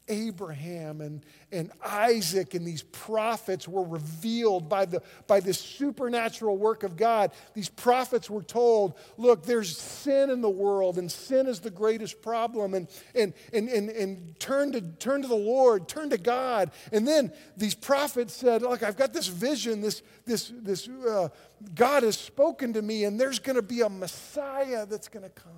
Abraham 0.08 1.00
and, 1.00 1.24
and 1.52 1.70
Isaac 1.84 2.54
and 2.54 2.66
these 2.66 2.82
prophets 2.82 3.68
were 3.68 3.84
revealed 3.84 4.68
by, 4.68 4.84
the, 4.84 5.02
by 5.26 5.40
this 5.40 5.58
supernatural 5.58 6.56
work 6.56 6.82
of 6.82 6.96
God. 6.96 7.32
These 7.54 7.68
prophets 7.68 8.28
were 8.28 8.42
told, 8.42 8.94
look, 9.16 9.44
there's 9.44 9.76
sin 9.76 10.30
in 10.30 10.40
the 10.40 10.50
world, 10.50 10.98
and 10.98 11.10
sin 11.10 11.46
is 11.46 11.60
the 11.60 11.70
greatest 11.70 12.22
problem, 12.22 12.74
and, 12.74 12.88
and, 13.14 13.32
and, 13.52 13.68
and, 13.68 13.90
and 13.90 14.40
turn, 14.40 14.72
to, 14.72 14.80
turn 14.80 15.22
to 15.22 15.28
the 15.28 15.34
Lord, 15.34 15.88
turn 15.88 16.10
to 16.10 16.18
God. 16.18 16.70
And 16.92 17.06
then 17.06 17.32
these 17.56 17.74
prophets 17.74 18.34
said, 18.34 18.62
look, 18.62 18.82
I've 18.82 18.96
got 18.96 19.12
this 19.12 19.28
vision, 19.28 19.80
this, 19.80 20.02
this, 20.24 20.52
this 20.54 20.88
uh, 20.88 21.28
God 21.74 22.02
has 22.02 22.16
spoken 22.16 22.72
to 22.74 22.82
me, 22.82 23.04
and 23.04 23.20
there's 23.20 23.38
going 23.38 23.56
to 23.56 23.62
be 23.62 23.80
a 23.80 23.88
Messiah 23.88 24.86
that's 24.86 25.08
going 25.08 25.24
to 25.24 25.30
come. 25.30 25.52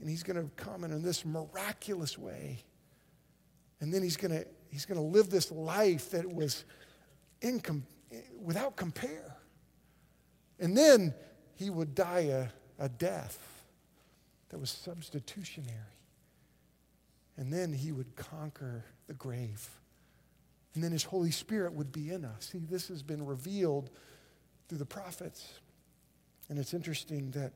And 0.00 0.08
he's 0.08 0.22
going 0.22 0.42
to 0.42 0.50
come 0.56 0.84
in 0.84 1.02
this 1.02 1.24
miraculous 1.24 2.16
way. 2.16 2.58
And 3.80 3.92
then 3.92 4.02
he's 4.02 4.16
going 4.16 4.32
to, 4.32 4.46
he's 4.70 4.86
going 4.86 4.98
to 4.98 5.06
live 5.06 5.30
this 5.30 5.50
life 5.50 6.10
that 6.10 6.30
was 6.30 6.64
incom- 7.40 7.82
without 8.40 8.76
compare. 8.76 9.36
And 10.58 10.76
then 10.76 11.14
he 11.54 11.70
would 11.70 11.94
die 11.94 12.20
a, 12.20 12.48
a 12.78 12.88
death 12.88 13.38
that 14.48 14.58
was 14.58 14.70
substitutionary. 14.70 15.76
And 17.36 17.52
then 17.52 17.72
he 17.72 17.92
would 17.92 18.16
conquer 18.16 18.84
the 19.06 19.14
grave. 19.14 19.68
And 20.74 20.84
then 20.84 20.92
his 20.92 21.04
Holy 21.04 21.30
Spirit 21.30 21.72
would 21.72 21.92
be 21.92 22.10
in 22.10 22.24
us. 22.24 22.50
See, 22.52 22.58
this 22.58 22.88
has 22.88 23.02
been 23.02 23.24
revealed 23.24 23.90
through 24.68 24.78
the 24.78 24.86
prophets. 24.86 25.60
And 26.48 26.58
it's 26.58 26.74
interesting 26.74 27.30
that 27.32 27.52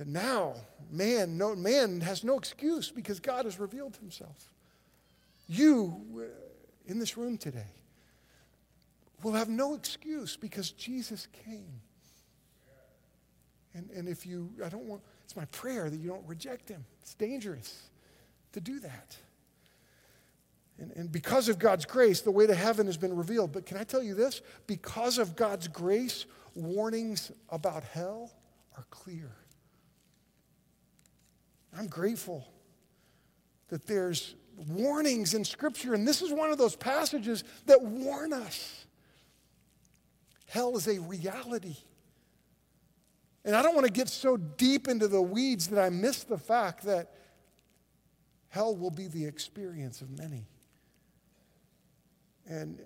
that 0.00 0.08
now 0.08 0.54
man, 0.90 1.36
no, 1.36 1.54
man 1.54 2.00
has 2.00 2.24
no 2.24 2.38
excuse 2.38 2.90
because 2.90 3.20
God 3.20 3.44
has 3.44 3.60
revealed 3.60 3.96
himself. 3.96 4.50
You 5.46 5.94
uh, 6.16 6.90
in 6.90 6.98
this 6.98 7.18
room 7.18 7.36
today 7.36 7.74
will 9.22 9.34
have 9.34 9.50
no 9.50 9.74
excuse 9.74 10.38
because 10.38 10.70
Jesus 10.70 11.28
came. 11.44 11.82
And, 13.74 13.90
and 13.90 14.08
if 14.08 14.24
you, 14.24 14.48
I 14.64 14.70
don't 14.70 14.86
want, 14.86 15.02
it's 15.22 15.36
my 15.36 15.44
prayer 15.44 15.90
that 15.90 16.00
you 16.00 16.08
don't 16.08 16.26
reject 16.26 16.70
him. 16.70 16.82
It's 17.02 17.12
dangerous 17.12 17.90
to 18.52 18.60
do 18.62 18.80
that. 18.80 19.18
And, 20.78 20.92
and 20.92 21.12
because 21.12 21.50
of 21.50 21.58
God's 21.58 21.84
grace, 21.84 22.22
the 22.22 22.30
way 22.30 22.46
to 22.46 22.54
heaven 22.54 22.86
has 22.86 22.96
been 22.96 23.14
revealed. 23.14 23.52
But 23.52 23.66
can 23.66 23.76
I 23.76 23.84
tell 23.84 24.02
you 24.02 24.14
this? 24.14 24.40
Because 24.66 25.18
of 25.18 25.36
God's 25.36 25.68
grace, 25.68 26.24
warnings 26.54 27.30
about 27.50 27.84
hell 27.84 28.32
are 28.78 28.86
clear. 28.88 29.30
I'm 31.76 31.86
grateful 31.86 32.46
that 33.68 33.86
there's 33.86 34.34
warnings 34.68 35.34
in 35.34 35.44
Scripture, 35.44 35.94
and 35.94 36.06
this 36.06 36.22
is 36.22 36.32
one 36.32 36.50
of 36.50 36.58
those 36.58 36.76
passages 36.76 37.44
that 37.66 37.80
warn 37.80 38.32
us. 38.32 38.86
Hell 40.46 40.76
is 40.76 40.88
a 40.88 40.98
reality. 40.98 41.76
And 43.44 43.54
I 43.54 43.62
don't 43.62 43.74
want 43.74 43.86
to 43.86 43.92
get 43.92 44.08
so 44.08 44.36
deep 44.36 44.88
into 44.88 45.08
the 45.08 45.22
weeds 45.22 45.68
that 45.68 45.82
I 45.82 45.88
miss 45.88 46.24
the 46.24 46.36
fact 46.36 46.84
that 46.84 47.12
hell 48.48 48.76
will 48.76 48.90
be 48.90 49.06
the 49.06 49.24
experience 49.24 50.00
of 50.02 50.10
many. 50.18 50.46
And 52.46 52.80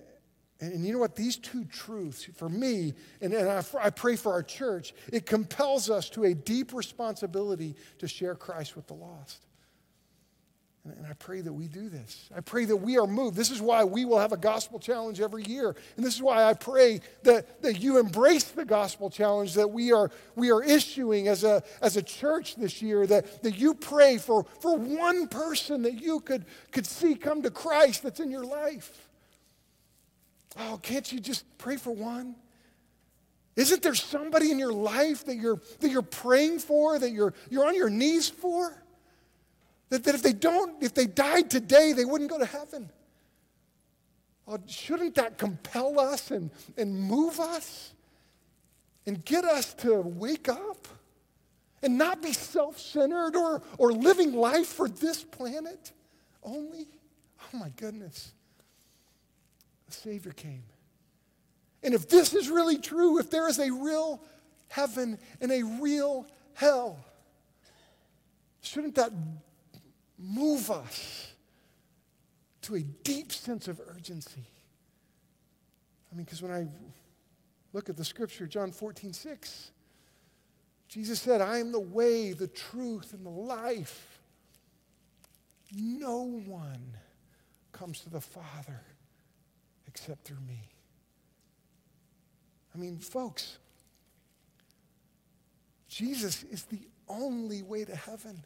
and 0.61 0.87
you 0.87 0.93
know 0.93 1.01
what? 1.01 1.17
These 1.17 1.37
two 1.37 1.64
truths, 1.64 2.29
for 2.37 2.49
me, 2.49 2.95
and, 3.21 3.33
and 3.33 3.49
I, 3.49 3.64
I, 3.81 3.90
pray 3.90 4.17
for 4.17 4.33
our 4.33 4.43
church, 4.43 4.95
it 5.12 5.27
compels 5.27 5.90
us 5.90 6.09
to 6.11 6.25
a 6.25 6.35
deep 6.35 6.73
responsibility 6.73 7.75
to 7.99 8.07
share 8.07 8.35
Christ 8.35 8.77
with 8.77 8.87
the 8.87 8.95
lost. 8.95 9.45
And, 10.85 10.97
and 10.97 11.07
I 11.07 11.14
pray 11.14 11.40
that 11.40 11.53
we 11.53 11.67
do 11.67 11.88
this. 11.88 12.29
I 12.35 12.40
pray 12.40 12.67
that 12.67 12.77
we 12.77 12.99
are 12.99 13.07
moved. 13.07 13.37
This 13.37 13.51
is 13.51 13.61
why 13.61 13.83
we 13.83 14.05
will 14.05 14.19
have 14.19 14.33
a 14.33 14.37
gospel 14.37 14.79
challenge 14.79 15.21
every 15.21 15.43
year. 15.43 15.75
And 15.97 16.07
this 16.07 16.14
is 16.14 16.23
why 16.23 16.45
I 16.45 16.55
pray 16.55 17.01
that, 17.25 17.62
that 17.62 17.81
you 17.81 17.99
embrace 17.99 18.45
the 18.45 18.64
gospel 18.64 19.11
challenge 19.11 19.55
that 19.55 19.69
we 19.69 19.93
are, 19.93 20.11
we 20.37 20.53
are 20.53 20.62
issuing 20.62 21.27
as 21.27 21.43
a, 21.43 21.64
as 21.83 21.97
a 21.97 22.03
church 22.03 22.55
this 22.55 22.81
year, 22.81 23.09
that, 23.09 23.43
that 23.43 23.59
you 23.59 23.75
pray 23.75 24.19
for, 24.19 24.47
for 24.61 24.77
one 24.77 25.27
person 25.27 25.83
that 25.83 26.01
you 26.01 26.21
could, 26.21 26.45
could 26.71 26.87
see 26.87 27.17
come 27.17 27.43
to 27.43 27.51
Christ 27.51 28.05
that's 28.05 28.21
in 28.21 28.31
your 28.31 28.45
life. 28.45 29.04
Oh, 30.59 30.79
can't 30.83 31.11
you 31.11 31.21
just 31.21 31.45
pray 31.59 31.77
for 31.77 31.90
one? 31.90 32.37
Isn't 33.57 33.83
there 33.83 33.95
somebody 33.95 34.51
in 34.51 34.59
your 34.59 34.73
life 34.73 35.27
that 35.27 35.37
you're, 35.37 35.61
that 35.81 35.90
you're 35.90 36.03
praying 36.03 36.59
for, 36.59 36.99
that 36.99 37.11
you're, 37.11 37.35
you're 37.51 37.67
on 37.67 37.75
your 37.75 37.90
knees 37.90 38.29
for? 38.29 38.83
That, 39.90 40.05
that 40.05 40.14
if 40.14 40.23
they 40.23 40.33
don't, 40.33 40.83
if 40.83 40.95
they 40.95 41.07
died 41.07 41.51
today, 41.51 41.93
they 41.93 42.05
wouldn't 42.05 42.31
go 42.31 42.38
to 42.38 42.47
heaven. 42.47 42.90
Oh, 44.47 44.59
shouldn't 44.67 45.14
that 45.14 45.38
compel 45.38 45.99
us 46.01 46.31
and, 46.31 46.51
and 46.77 46.99
move 46.99 47.40
us 47.40 47.93
and 49.07 49.25
get 49.25 49.45
us 49.45 49.73
to 49.75 50.01
wake 50.01 50.49
up 50.49 50.88
and 51.83 51.97
not 51.97 52.23
be 52.23 52.33
self 52.33 52.79
centered 52.79 53.37
or, 53.37 53.62
or 53.79 53.93
living 53.93 54.33
life 54.33 54.67
for 54.67 54.88
this 54.88 55.23
planet 55.23 55.93
only? 56.43 56.88
Oh 57.40 57.59
my 57.59 57.71
goodness. 57.77 58.33
The 59.95 60.11
Savior 60.11 60.33
came. 60.33 60.65
And 61.83 61.95
if 61.95 62.09
this 62.09 62.35
is 62.35 62.49
really 62.49 62.79
true, 62.79 63.19
if 63.19 63.31
there 63.31 63.49
is 63.49 63.59
a 63.59 63.71
real 63.71 64.23
heaven 64.69 65.19
and 65.41 65.53
a 65.53 65.63
real 65.63 66.27
hell, 66.55 66.99
shouldn't 68.63 68.95
that 68.95 69.13
move 70.19 70.71
us 70.71 71.33
to 72.63 72.77
a 72.77 72.81
deep 72.81 73.33
sense 73.33 73.69
of 73.69 73.81
urgency? 73.95 74.49
I 76.11 76.17
mean, 76.17 76.25
because 76.25 76.41
when 76.41 76.53
I 76.53 76.67
look 77.75 77.91
at 77.91 77.97
the 77.97 78.05
scripture, 78.05 78.47
John 78.47 78.71
14, 78.73 79.13
6, 79.13 79.71
Jesus 80.89 81.21
said, 81.21 81.41
I 81.41 81.59
am 81.59 81.73
the 81.73 81.81
way, 81.81 82.33
the 82.33 82.47
truth, 82.47 83.13
and 83.13 83.27
the 83.27 83.31
life. 83.31 84.21
No 85.77 86.41
one 86.47 86.97
comes 87.73 88.01
to 88.01 88.11
the 88.11 88.21
Father 88.21 88.81
except 89.95 90.27
through 90.27 90.41
me. 90.47 90.69
I 92.75 92.79
mean, 92.79 92.99
folks, 92.99 93.59
Jesus 95.89 96.43
is 96.45 96.65
the 96.65 96.81
only 97.09 97.63
way 97.63 97.85
to 97.85 97.95
heaven. 97.95 98.43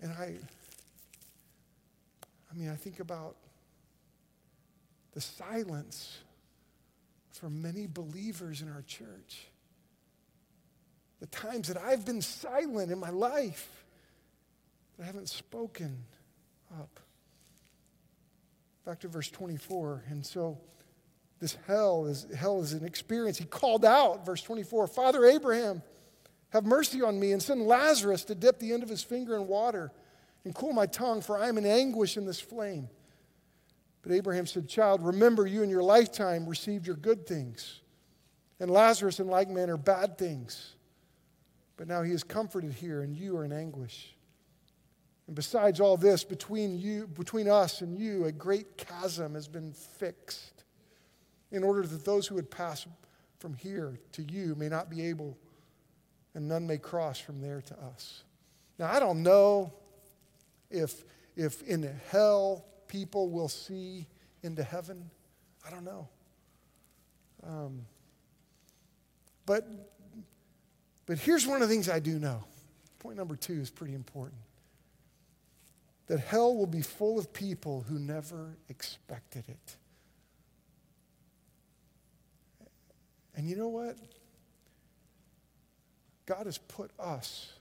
And 0.00 0.12
I, 0.12 0.34
I 2.50 2.54
mean, 2.56 2.68
I 2.68 2.74
think 2.74 2.98
about 2.98 3.36
the 5.12 5.20
silence 5.20 6.18
for 7.30 7.48
many 7.48 7.86
believers 7.86 8.60
in 8.60 8.68
our 8.68 8.82
church. 8.82 9.46
The 11.20 11.26
times 11.26 11.68
that 11.68 11.76
I've 11.76 12.04
been 12.04 12.20
silent 12.20 12.90
in 12.90 12.98
my 12.98 13.10
life, 13.10 13.84
that 14.96 15.04
I 15.04 15.06
haven't 15.06 15.28
spoken 15.28 16.04
up. 16.80 16.98
Back 18.84 19.00
to 19.00 19.08
verse 19.08 19.30
24. 19.30 20.04
And 20.10 20.24
so 20.24 20.58
this 21.40 21.56
hell 21.66 22.06
is 22.06 22.26
hell 22.36 22.60
is 22.60 22.72
an 22.72 22.84
experience. 22.84 23.38
He 23.38 23.44
called 23.44 23.84
out, 23.84 24.24
verse 24.24 24.42
24, 24.42 24.86
Father 24.86 25.24
Abraham, 25.24 25.82
have 26.50 26.64
mercy 26.64 27.02
on 27.02 27.18
me 27.18 27.32
and 27.32 27.42
send 27.42 27.62
Lazarus 27.62 28.24
to 28.24 28.34
dip 28.34 28.58
the 28.58 28.72
end 28.72 28.82
of 28.82 28.88
his 28.88 29.02
finger 29.02 29.36
in 29.36 29.46
water 29.46 29.92
and 30.44 30.54
cool 30.54 30.72
my 30.72 30.86
tongue, 30.86 31.20
for 31.20 31.38
I 31.38 31.48
am 31.48 31.58
in 31.58 31.66
anguish 31.66 32.16
in 32.16 32.26
this 32.26 32.40
flame. 32.40 32.88
But 34.02 34.12
Abraham 34.12 34.46
said, 34.46 34.68
Child, 34.68 35.02
remember 35.02 35.46
you 35.46 35.62
in 35.62 35.70
your 35.70 35.82
lifetime 35.82 36.46
received 36.46 36.86
your 36.86 36.96
good 36.96 37.26
things, 37.26 37.80
and 38.60 38.70
Lazarus 38.70 39.18
in 39.18 39.26
like 39.26 39.48
manner 39.48 39.78
bad 39.78 40.18
things. 40.18 40.74
But 41.76 41.88
now 41.88 42.02
he 42.02 42.12
is 42.12 42.22
comforted 42.22 42.72
here, 42.72 43.00
and 43.00 43.16
you 43.16 43.36
are 43.36 43.44
in 43.44 43.52
anguish. 43.52 44.13
And 45.26 45.34
besides 45.34 45.80
all 45.80 45.96
this, 45.96 46.24
between 46.24 46.78
you, 46.78 47.06
between 47.06 47.48
us 47.48 47.80
and 47.80 47.98
you, 47.98 48.26
a 48.26 48.32
great 48.32 48.76
chasm 48.76 49.34
has 49.34 49.48
been 49.48 49.72
fixed, 49.72 50.64
in 51.50 51.62
order 51.62 51.82
that 51.86 52.04
those 52.04 52.26
who 52.26 52.34
would 52.34 52.50
pass 52.50 52.86
from 53.38 53.54
here 53.54 53.98
to 54.12 54.22
you 54.22 54.54
may 54.56 54.68
not 54.68 54.90
be 54.90 55.06
able, 55.06 55.38
and 56.34 56.48
none 56.48 56.66
may 56.66 56.78
cross 56.78 57.18
from 57.18 57.40
there 57.40 57.62
to 57.62 57.74
us. 57.94 58.24
Now 58.78 58.90
I 58.92 58.98
don't 58.98 59.22
know 59.22 59.72
if 60.70 61.04
if 61.36 61.62
in 61.62 61.82
hell 62.10 62.64
people 62.86 63.28
will 63.30 63.48
see 63.48 64.06
into 64.44 64.62
heaven? 64.62 65.10
I 65.66 65.70
don't 65.70 65.84
know. 65.84 66.08
Um, 67.42 67.86
but, 69.46 69.66
but 71.06 71.18
here's 71.18 71.46
one 71.46 71.60
of 71.60 71.68
the 71.68 71.74
things 71.74 71.88
I 71.88 71.98
do 71.98 72.18
know. 72.18 72.44
Point 73.00 73.16
number 73.16 73.36
two 73.36 73.54
is 73.54 73.70
pretty 73.70 73.94
important 73.94 74.38
that 76.06 76.20
hell 76.20 76.54
will 76.54 76.66
be 76.66 76.82
full 76.82 77.18
of 77.18 77.32
people 77.32 77.84
who 77.88 77.98
never 77.98 78.56
expected 78.68 79.44
it. 79.48 79.76
And 83.36 83.48
you 83.48 83.56
know 83.56 83.68
what? 83.68 83.96
God 86.26 86.46
has 86.46 86.58
put 86.58 86.90
us, 86.98 87.52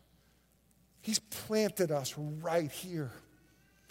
He's 1.02 1.20
planted 1.20 1.92
us 1.92 2.16
right 2.18 2.72
here. 2.72 3.12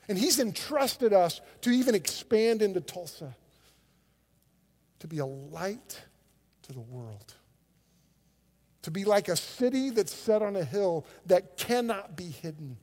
And 0.08 0.18
He's 0.18 0.40
entrusted 0.40 1.12
us 1.12 1.40
to 1.60 1.70
even 1.70 1.94
expand 1.94 2.60
into 2.60 2.80
Tulsa, 2.80 3.34
to 4.98 5.06
be 5.06 5.18
a 5.18 5.26
light 5.26 6.02
to 6.62 6.72
the 6.72 6.80
world, 6.80 7.34
to 8.82 8.90
be 8.90 9.04
like 9.04 9.28
a 9.28 9.36
city 9.36 9.90
that's 9.90 10.12
set 10.12 10.42
on 10.42 10.56
a 10.56 10.64
hill 10.64 11.06
that 11.26 11.56
cannot 11.56 12.16
be 12.16 12.24
hidden. 12.24 12.78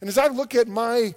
And 0.00 0.08
as 0.08 0.18
I 0.18 0.28
look 0.28 0.54
at 0.54 0.68
my, 0.68 1.14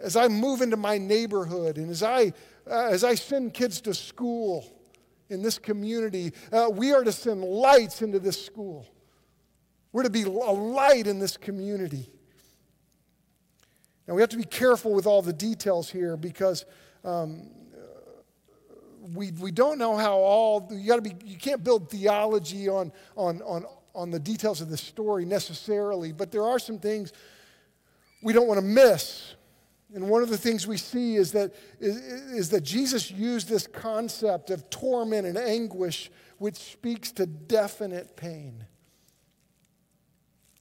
as 0.00 0.16
I 0.16 0.28
move 0.28 0.62
into 0.62 0.76
my 0.76 0.98
neighborhood, 0.98 1.78
and 1.78 1.90
as 1.90 2.02
I, 2.02 2.32
uh, 2.68 2.88
as 2.88 3.04
I 3.04 3.14
send 3.14 3.54
kids 3.54 3.80
to 3.82 3.94
school 3.94 4.64
in 5.28 5.42
this 5.42 5.58
community, 5.58 6.32
uh, 6.52 6.68
we 6.70 6.92
are 6.92 7.04
to 7.04 7.12
send 7.12 7.42
lights 7.42 8.02
into 8.02 8.18
this 8.18 8.44
school. 8.44 8.86
We're 9.92 10.02
to 10.02 10.10
be 10.10 10.22
a 10.22 10.28
light 10.28 11.06
in 11.06 11.18
this 11.18 11.36
community. 11.36 12.10
Now, 14.06 14.14
we 14.14 14.20
have 14.20 14.30
to 14.30 14.36
be 14.36 14.44
careful 14.44 14.92
with 14.92 15.06
all 15.06 15.22
the 15.22 15.32
details 15.32 15.90
here 15.90 16.16
because 16.16 16.64
um, 17.04 17.50
we, 19.14 19.32
we 19.32 19.50
don't 19.50 19.78
know 19.78 19.96
how 19.96 20.16
all, 20.16 20.68
you 20.70 20.86
got 20.86 20.96
to 20.96 21.02
be, 21.02 21.14
you 21.24 21.36
can't 21.36 21.62
build 21.62 21.90
theology 21.90 22.68
on, 22.68 22.92
on, 23.16 23.42
on, 23.42 23.64
on 23.94 24.10
the 24.10 24.18
details 24.18 24.60
of 24.60 24.68
the 24.68 24.76
story 24.76 25.24
necessarily, 25.24 26.12
but 26.12 26.30
there 26.30 26.44
are 26.44 26.58
some 26.58 26.78
things 26.78 27.12
we 28.22 28.32
don't 28.32 28.46
want 28.46 28.58
to 28.58 28.66
miss. 28.66 29.34
And 29.94 30.08
one 30.08 30.22
of 30.22 30.28
the 30.28 30.38
things 30.38 30.66
we 30.66 30.76
see 30.76 31.16
is 31.16 31.32
that, 31.32 31.54
is, 31.78 31.96
is 31.96 32.50
that 32.50 32.62
Jesus 32.62 33.10
used 33.10 33.48
this 33.48 33.66
concept 33.66 34.50
of 34.50 34.68
torment 34.68 35.26
and 35.26 35.38
anguish, 35.38 36.10
which 36.38 36.56
speaks 36.56 37.12
to 37.12 37.26
definite 37.26 38.16
pain. 38.16 38.66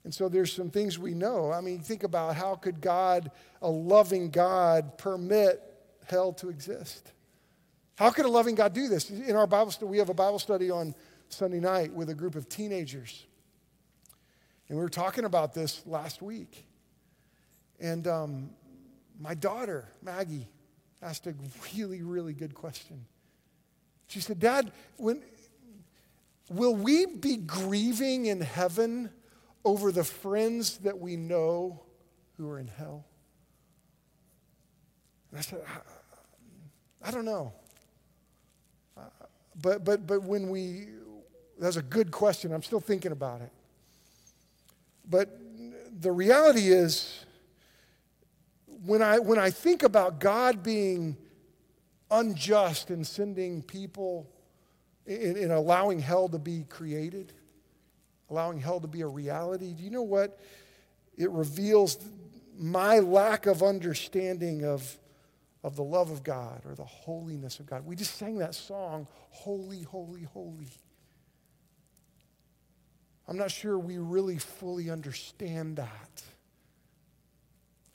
And 0.03 0.13
so 0.13 0.29
there's 0.29 0.53
some 0.53 0.69
things 0.69 0.99
we 0.99 1.15
know. 1.15 1.51
I 1.51 1.61
mean, 1.61 1.79
think 1.79 2.03
about 2.03 2.35
how 2.35 2.55
could 2.55 2.79
God, 2.79 3.31
a 3.61 3.69
loving 3.69 4.29
God, 4.29 4.99
permit 4.99 5.59
hell 6.07 6.31
to 6.33 6.49
exist? 6.49 7.11
How 7.95 8.11
could 8.11 8.25
a 8.25 8.29
loving 8.29 8.53
God 8.53 8.73
do 8.73 8.87
this? 8.87 9.09
In 9.09 9.35
our 9.35 9.47
Bible 9.47 9.71
study, 9.71 9.89
we 9.89 9.97
have 9.97 10.09
a 10.09 10.13
Bible 10.13 10.37
study 10.37 10.69
on 10.69 10.93
Sunday 11.29 11.59
night 11.59 11.91
with 11.91 12.09
a 12.09 12.13
group 12.13 12.35
of 12.35 12.47
teenagers. 12.47 13.25
And 14.69 14.77
we 14.77 14.83
were 14.83 14.89
talking 14.89 15.25
about 15.25 15.55
this 15.55 15.81
last 15.87 16.21
week. 16.21 16.67
And 17.79 18.07
um, 18.07 18.49
my 19.19 19.33
daughter, 19.33 19.88
Maggie, 20.01 20.47
asked 21.01 21.27
a 21.27 21.35
really, 21.75 22.01
really 22.01 22.33
good 22.33 22.53
question. 22.53 23.05
She 24.07 24.19
said, 24.19 24.39
Dad, 24.39 24.71
when, 24.97 25.21
will 26.49 26.75
we 26.75 27.05
be 27.05 27.38
grieving 27.38 28.27
in 28.27 28.41
heaven 28.41 29.09
over 29.63 29.91
the 29.91 30.03
friends 30.03 30.77
that 30.79 30.99
we 30.99 31.15
know 31.15 31.81
who 32.38 32.49
are 32.49 32.59
in 32.59 32.67
hell? 32.67 33.05
And 35.31 35.39
I 35.39 35.41
said, 35.41 35.61
I, 35.67 37.07
I 37.07 37.11
don't 37.11 37.25
know. 37.25 37.53
Uh, 38.97 39.01
but, 39.61 39.83
but, 39.83 40.07
but 40.07 40.23
when 40.23 40.49
we, 40.49 40.88
that's 41.59 41.77
a 41.77 41.81
good 41.81 42.11
question. 42.11 42.53
I'm 42.53 42.63
still 42.63 42.79
thinking 42.79 43.11
about 43.11 43.41
it. 43.41 43.51
But 45.09 45.38
the 45.99 46.11
reality 46.11 46.67
is, 46.71 47.24
when 48.83 49.01
I, 49.01 49.19
when 49.19 49.39
I 49.39 49.49
think 49.49 49.83
about 49.83 50.19
God 50.19 50.63
being 50.63 51.17
unjust 52.11 52.91
in 52.91 53.03
sending 53.03 53.61
people, 53.61 54.29
in, 55.05 55.38
in 55.38 55.51
allowing 55.51 55.99
hell 55.99 56.27
to 56.29 56.39
be 56.39 56.65
created, 56.69 57.33
allowing 58.29 58.59
hell 58.59 58.79
to 58.79 58.88
be 58.88 59.01
a 59.01 59.07
reality, 59.07 59.73
do 59.73 59.83
you 59.83 59.89
know 59.89 60.03
what? 60.03 60.39
It 61.17 61.29
reveals 61.31 61.97
my 62.57 62.99
lack 62.99 63.45
of 63.45 63.63
understanding 63.63 64.65
of, 64.65 64.97
of 65.63 65.75
the 65.75 65.83
love 65.83 66.11
of 66.11 66.23
God 66.23 66.61
or 66.65 66.75
the 66.75 66.85
holiness 66.85 67.59
of 67.59 67.65
God. 67.65 67.85
We 67.85 67.95
just 67.95 68.17
sang 68.17 68.38
that 68.39 68.55
song, 68.55 69.07
Holy, 69.29 69.83
Holy, 69.83 70.23
Holy. 70.23 70.69
I'm 73.27 73.38
not 73.38 73.51
sure 73.51 73.77
we 73.77 73.97
really 73.97 74.38
fully 74.38 74.89
understand 74.89 75.77
that. 75.77 76.23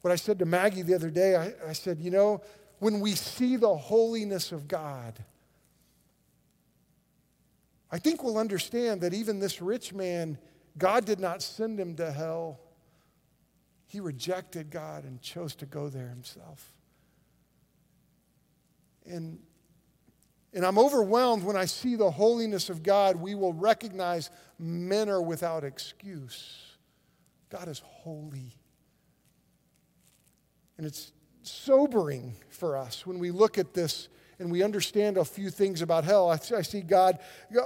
What 0.02 0.12
I 0.12 0.16
said 0.16 0.38
to 0.38 0.46
Maggie 0.46 0.82
the 0.82 0.94
other 0.94 1.10
day, 1.10 1.36
I, 1.36 1.52
I 1.68 1.72
said, 1.72 2.00
you 2.00 2.10
know, 2.10 2.42
when 2.78 3.00
we 3.00 3.14
see 3.14 3.56
the 3.56 3.74
holiness 3.74 4.52
of 4.52 4.66
God, 4.66 5.22
I 7.90 7.98
think 7.98 8.22
we'll 8.22 8.38
understand 8.38 9.00
that 9.02 9.12
even 9.12 9.40
this 9.40 9.60
rich 9.60 9.92
man, 9.92 10.38
God 10.78 11.04
did 11.04 11.20
not 11.20 11.42
send 11.42 11.78
him 11.78 11.96
to 11.96 12.10
hell. 12.10 12.60
He 13.86 14.00
rejected 14.00 14.70
God 14.70 15.04
and 15.04 15.20
chose 15.20 15.54
to 15.56 15.66
go 15.66 15.88
there 15.88 16.08
himself. 16.08 16.72
And 19.04 19.40
And 20.52 20.64
I'm 20.64 20.78
overwhelmed 20.78 21.44
when 21.44 21.56
I 21.56 21.66
see 21.66 21.96
the 21.96 22.10
holiness 22.10 22.70
of 22.70 22.82
God. 22.82 23.16
We 23.16 23.34
will 23.34 23.52
recognize 23.52 24.30
men 24.58 25.08
are 25.08 25.22
without 25.22 25.64
excuse. 25.64 26.76
God 27.50 27.68
is 27.68 27.80
holy. 27.84 28.59
And 30.80 30.86
it's 30.86 31.12
sobering 31.42 32.32
for 32.48 32.74
us 32.74 33.06
when 33.06 33.18
we 33.18 33.30
look 33.30 33.58
at 33.58 33.74
this 33.74 34.08
and 34.38 34.50
we 34.50 34.62
understand 34.62 35.18
a 35.18 35.26
few 35.26 35.50
things 35.50 35.82
about 35.82 36.04
hell. 36.04 36.30
I, 36.30 36.62
see 36.62 36.80
God 36.80 37.18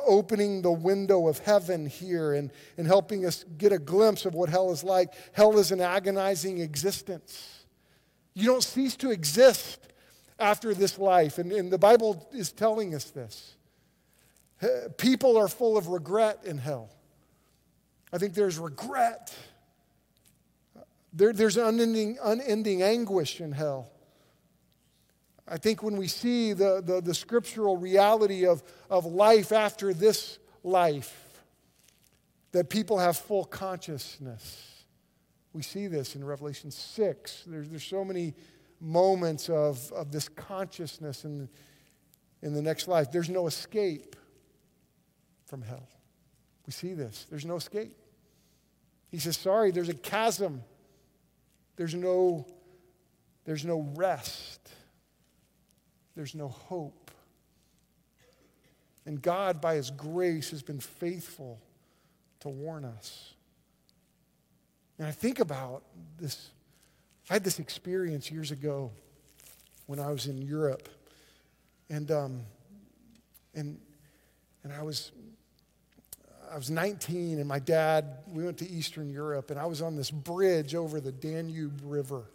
opening 0.04 0.62
the 0.62 0.72
window 0.72 1.28
of 1.28 1.38
heaven 1.38 1.86
here 1.86 2.34
and, 2.34 2.50
and 2.76 2.88
helping 2.88 3.24
us 3.24 3.44
get 3.56 3.70
a 3.70 3.78
glimpse 3.78 4.24
of 4.26 4.34
what 4.34 4.48
hell 4.48 4.72
is 4.72 4.82
like. 4.82 5.14
Hell 5.32 5.60
is 5.60 5.70
an 5.70 5.80
agonizing 5.80 6.58
existence. 6.58 7.66
You 8.34 8.46
don't 8.46 8.64
cease 8.64 8.96
to 8.96 9.12
exist 9.12 9.78
after 10.40 10.74
this 10.74 10.98
life, 10.98 11.38
and, 11.38 11.52
and 11.52 11.72
the 11.72 11.78
Bible 11.78 12.28
is 12.32 12.50
telling 12.50 12.96
us 12.96 13.10
this. 13.10 13.54
People 14.96 15.36
are 15.36 15.46
full 15.46 15.76
of 15.76 15.86
regret 15.86 16.40
in 16.44 16.58
hell. 16.58 16.90
I 18.12 18.18
think 18.18 18.34
there's 18.34 18.58
regret. 18.58 19.32
There, 21.14 21.32
there's 21.32 21.56
unending, 21.56 22.18
unending 22.22 22.82
anguish 22.82 23.40
in 23.40 23.52
hell. 23.52 23.88
I 25.46 25.58
think 25.58 25.82
when 25.82 25.96
we 25.96 26.08
see 26.08 26.52
the, 26.54 26.82
the, 26.84 27.00
the, 27.00 27.14
scriptural 27.14 27.76
reality 27.76 28.46
of, 28.46 28.62
of 28.90 29.04
life 29.04 29.52
after 29.52 29.94
this 29.94 30.38
life, 30.64 31.42
that 32.52 32.68
people 32.68 32.98
have 32.98 33.16
full 33.16 33.44
consciousness. 33.44 34.84
We 35.52 35.62
see 35.62 35.86
this 35.86 36.16
in 36.16 36.24
Revelation 36.24 36.70
6. 36.70 37.44
There's, 37.46 37.68
there's 37.68 37.84
so 37.84 38.04
many 38.04 38.34
moments 38.80 39.48
of, 39.48 39.92
of 39.92 40.10
this 40.10 40.28
consciousness 40.28 41.24
in, 41.24 41.48
in 42.42 42.54
the 42.54 42.62
next 42.62 42.88
life. 42.88 43.12
There's 43.12 43.30
no 43.30 43.46
escape 43.46 44.16
from 45.46 45.62
hell. 45.62 45.88
We 46.66 46.72
see 46.72 46.94
this. 46.94 47.26
There's 47.28 47.44
no 47.44 47.56
escape. 47.56 47.94
He 49.10 49.18
says, 49.18 49.36
Sorry, 49.36 49.70
there's 49.70 49.90
a 49.90 49.94
chasm. 49.94 50.62
There's 51.76 51.94
no, 51.94 52.46
there's 53.44 53.64
no 53.64 53.88
rest 53.94 54.70
there's 56.14 56.34
no 56.34 56.48
hope. 56.48 57.10
And 59.06 59.20
God, 59.20 59.60
by 59.60 59.74
His 59.74 59.90
grace, 59.90 60.50
has 60.50 60.62
been 60.62 60.80
faithful 60.80 61.60
to 62.40 62.48
warn 62.48 62.84
us. 62.84 63.34
And 64.98 65.06
I 65.06 65.10
think 65.10 65.40
about 65.40 65.82
this. 66.18 66.50
I 67.28 67.34
had 67.34 67.44
this 67.44 67.58
experience 67.58 68.30
years 68.30 68.50
ago 68.50 68.92
when 69.86 69.98
I 69.98 70.10
was 70.10 70.26
in 70.26 70.38
Europe. 70.38 70.88
And, 71.90 72.10
um, 72.10 72.40
and, 73.54 73.78
and 74.62 74.72
I 74.72 74.82
was 74.82 75.10
I 76.54 76.56
was 76.56 76.70
19, 76.70 77.40
and 77.40 77.48
my 77.48 77.58
dad, 77.58 78.18
we 78.28 78.44
went 78.44 78.58
to 78.58 78.70
Eastern 78.70 79.10
Europe, 79.10 79.50
and 79.50 79.58
I 79.58 79.66
was 79.66 79.82
on 79.82 79.96
this 79.96 80.08
bridge 80.08 80.76
over 80.76 81.00
the 81.00 81.10
Danube 81.10 81.80
River. 81.82 82.30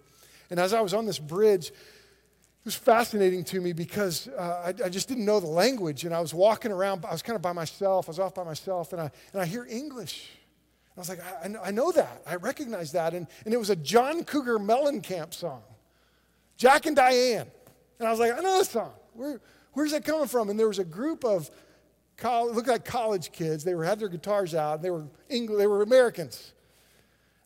And 0.50 0.60
as 0.60 0.74
I 0.74 0.82
was 0.82 0.94
on 0.94 1.06
this 1.06 1.18
bridge, 1.18 1.70
it 1.70 2.66
was 2.66 2.76
fascinating 2.76 3.46
to 3.46 3.62
me 3.62 3.72
because 3.72 4.28
uh, 4.28 4.74
I, 4.78 4.88
I, 4.88 4.90
just 4.90 5.08
didn't 5.08 5.24
know 5.24 5.40
the 5.40 5.48
language. 5.48 6.04
And 6.04 6.14
I 6.14 6.20
was 6.20 6.34
walking 6.34 6.74
around, 6.74 7.06
I 7.06 7.14
was 7.14 7.22
kind 7.22 7.38
of 7.38 7.42
by 7.42 7.54
myself, 7.54 8.10
I 8.10 8.12
was 8.12 8.20
off 8.20 8.36
by 8.36 8.44
myself, 8.44 8.92
and 8.92 9.04
I, 9.04 9.12
and 9.32 9.42
I 9.42 9.46
hear 9.46 9.66
English. 9.70 10.30
And 10.88 10.98
I 10.98 11.00
was 11.00 11.08
like, 11.08 11.22
I, 11.24 11.70
I 11.70 11.72
know 11.72 11.90
that, 11.94 12.22
I 12.28 12.36
recognize 12.36 12.92
that. 12.92 13.14
And, 13.14 13.26
and 13.46 13.54
it 13.54 13.58
was 13.58 13.70
a 13.70 13.76
John 13.78 14.26
Cougar 14.26 14.60
Mellencamp 14.60 15.34
song, 15.34 15.64
Jack 16.58 16.88
and 16.88 16.96
Diane. 16.98 17.48
And 18.00 18.08
I 18.08 18.12
was 18.12 18.20
like, 18.20 18.38
I 18.38 18.42
know 18.42 18.58
this 18.58 18.72
song. 18.72 18.92
Where, 19.14 19.40
where's 19.72 19.94
that 19.94 20.04
coming 20.04 20.28
from? 20.28 20.50
And 20.50 20.60
there 20.60 20.68
was 20.68 20.80
a 20.80 20.84
group 20.84 21.24
of, 21.24 21.50
college, 22.20 22.56
looked 22.56 22.68
like 22.68 22.86
college 22.86 23.32
kids. 23.32 23.64
They 23.64 23.76
were, 23.76 23.84
had 23.84 24.00
their 24.00 24.10
guitars 24.10 24.54
out, 24.54 24.82
they 24.82 24.90
were, 24.90 25.08
English, 25.30 25.58
they 25.58 25.68
were 25.68 25.82
Americans. 25.82 26.54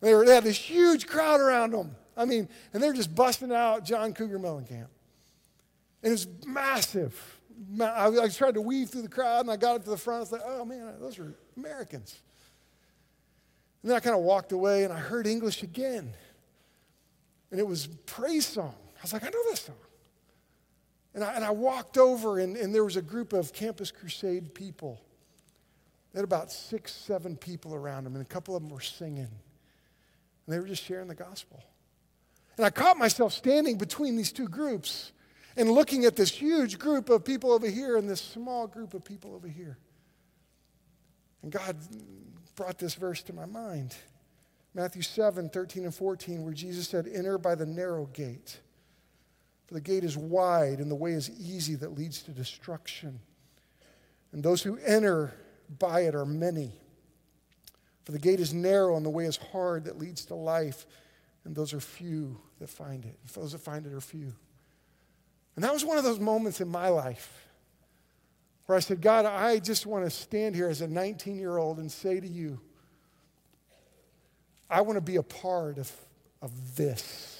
They, 0.02 0.14
were, 0.14 0.26
they 0.26 0.36
had 0.36 0.44
this 0.44 0.58
huge 0.58 1.08
crowd 1.08 1.40
around 1.40 1.72
them. 1.72 1.96
I 2.18 2.26
mean, 2.26 2.50
and 2.74 2.84
they're 2.84 2.94
just 2.94 3.16
busting 3.16 3.52
out 3.52 3.86
John 3.86 4.14
Cougar 4.14 4.38
Mellencamp. 4.40 4.88
And 6.02 6.10
it 6.10 6.12
was 6.12 6.28
massive. 6.46 7.40
I, 7.80 8.08
I 8.08 8.28
tried 8.28 8.56
to 8.56 8.62
weave 8.62 8.90
through 8.90 9.04
the 9.04 9.10
crowd 9.10 9.42
and 9.42 9.52
I 9.52 9.56
got 9.56 9.78
up 9.78 9.84
to 9.86 9.90
the 9.90 9.98
front. 9.98 10.18
I 10.18 10.22
was 10.22 10.32
like, 10.34 10.42
oh 10.46 10.66
man, 10.66 10.94
those 11.00 11.18
are 11.20 11.34
Americans. 11.56 12.20
And 13.82 13.90
then 13.90 13.98
I 13.98 14.00
kind 14.00 14.16
of 14.16 14.22
walked 14.22 14.52
away 14.52 14.84
and 14.84 14.92
I 14.92 14.98
heard 14.98 15.28
English 15.28 15.64
again. 15.64 16.14
And 17.52 17.60
it 17.60 17.68
was 17.68 17.88
praise 18.06 18.46
song. 18.46 18.76
I 18.98 19.02
was 19.02 19.14
like, 19.14 19.24
I 19.24 19.30
know 19.30 19.44
this 19.50 19.62
song. 19.62 19.76
And 21.14 21.24
I, 21.24 21.34
and 21.34 21.44
I 21.44 21.52
walked 21.52 21.98
over 21.98 22.40
and, 22.40 22.58
and 22.58 22.74
there 22.74 22.84
was 22.84 22.96
a 22.96 23.02
group 23.02 23.34
of 23.34 23.54
Campus 23.54 23.92
Crusade 23.92 24.54
people. 24.54 25.02
They 26.12 26.20
had 26.20 26.24
about 26.24 26.52
six, 26.52 26.94
seven 26.94 27.36
people 27.36 27.74
around 27.74 28.04
them, 28.04 28.16
and 28.16 28.22
a 28.22 28.28
couple 28.28 28.56
of 28.56 28.62
them 28.62 28.72
were 28.72 28.82
singing. 28.82 29.28
And 29.28 29.30
they 30.48 30.60
were 30.60 30.68
just 30.68 30.84
sharing 30.84 31.08
the 31.08 31.16
gospel. 31.16 31.64
And 32.58 32.66
I 32.66 32.70
caught 32.70 32.98
myself 32.98 33.34
standing 33.34 33.78
between 33.78 34.16
these 34.16 34.32
two 34.32 34.48
groups 34.48 35.12
and 35.56 35.72
looking 35.72 36.06
at 36.06 36.16
this 36.16 36.30
huge 36.30 36.78
group 36.78 37.10
of 37.10 37.24
people 37.24 37.52
over 37.52 37.68
here 37.68 37.98
and 37.98 38.10
this 38.10 38.22
small 38.22 38.68
group 38.68 38.94
of 38.94 39.04
people 39.04 39.34
over 39.34 39.48
here. 39.48 39.78
And 41.42 41.52
God 41.52 41.78
brought 42.56 42.78
this 42.78 42.96
verse 42.96 43.24
to 43.24 43.34
my 43.34 43.46
mind 43.46 43.96
Matthew 44.76 45.04
7 45.04 45.50
13 45.50 45.84
and 45.86 45.94
14, 45.94 46.44
where 46.44 46.54
Jesus 46.54 46.88
said, 46.88 47.08
Enter 47.08 47.38
by 47.38 47.54
the 47.54 47.66
narrow 47.66 48.08
gate. 48.08 48.60
For 49.74 49.80
the 49.80 49.86
gate 49.86 50.04
is 50.04 50.16
wide 50.16 50.78
and 50.78 50.92
the 50.92 50.96
way 50.96 51.14
is 51.14 51.32
easy 51.32 51.74
that 51.78 51.98
leads 51.98 52.22
to 52.24 52.32
destruction. 52.32 53.20
And 54.32 54.44
those 54.44 54.62
who 54.62 54.78
enter 54.86 55.34
by 55.80 56.02
it 56.02 56.14
are 56.14 56.28
many. 56.28 56.74
For 58.04 58.12
the 58.12 58.20
gate 58.20 58.40
is 58.40 58.54
narrow 58.54 58.96
and 58.96 59.04
the 59.04 59.10
way 59.10 59.26
is 59.26 59.38
hard 59.38 59.86
that 59.86 59.98
leads 59.98 60.26
to 60.26 60.36
life, 60.36 60.86
and 61.44 61.56
those 61.56 61.74
are 61.74 61.80
few 61.80 62.40
that 62.60 62.70
find 62.70 63.04
it. 63.04 63.18
those 63.34 63.54
that 63.54 63.62
find 63.62 63.88
it 63.88 63.94
are 63.94 64.00
few. 64.00 64.36
And 65.56 65.66
that 65.66 65.74
was 65.74 65.84
one 65.84 65.98
of 65.98 66.04
those 66.04 66.20
moments 66.20 66.62
in 66.62 66.68
my 66.68 66.90
life 66.90 67.48
where 68.68 68.78
I 68.78 68.80
said, 68.80 69.02
God, 69.02 69.26
I 69.26 69.58
just 69.58 69.88
want 69.88 70.06
to 70.06 70.12
stand 70.12 70.54
here 70.54 70.70
as 70.70 70.82
a 70.82 70.88
19 70.88 71.36
year 71.36 71.58
old 71.58 71.80
and 71.80 71.92
say 71.92 72.20
to 72.20 72.28
you, 72.28 72.60
I 74.70 74.82
want 74.82 74.98
to 74.98 75.02
be 75.02 75.16
a 75.16 75.24
part 75.24 75.80
of, 75.80 75.92
of 76.44 76.76
this. 76.76 77.33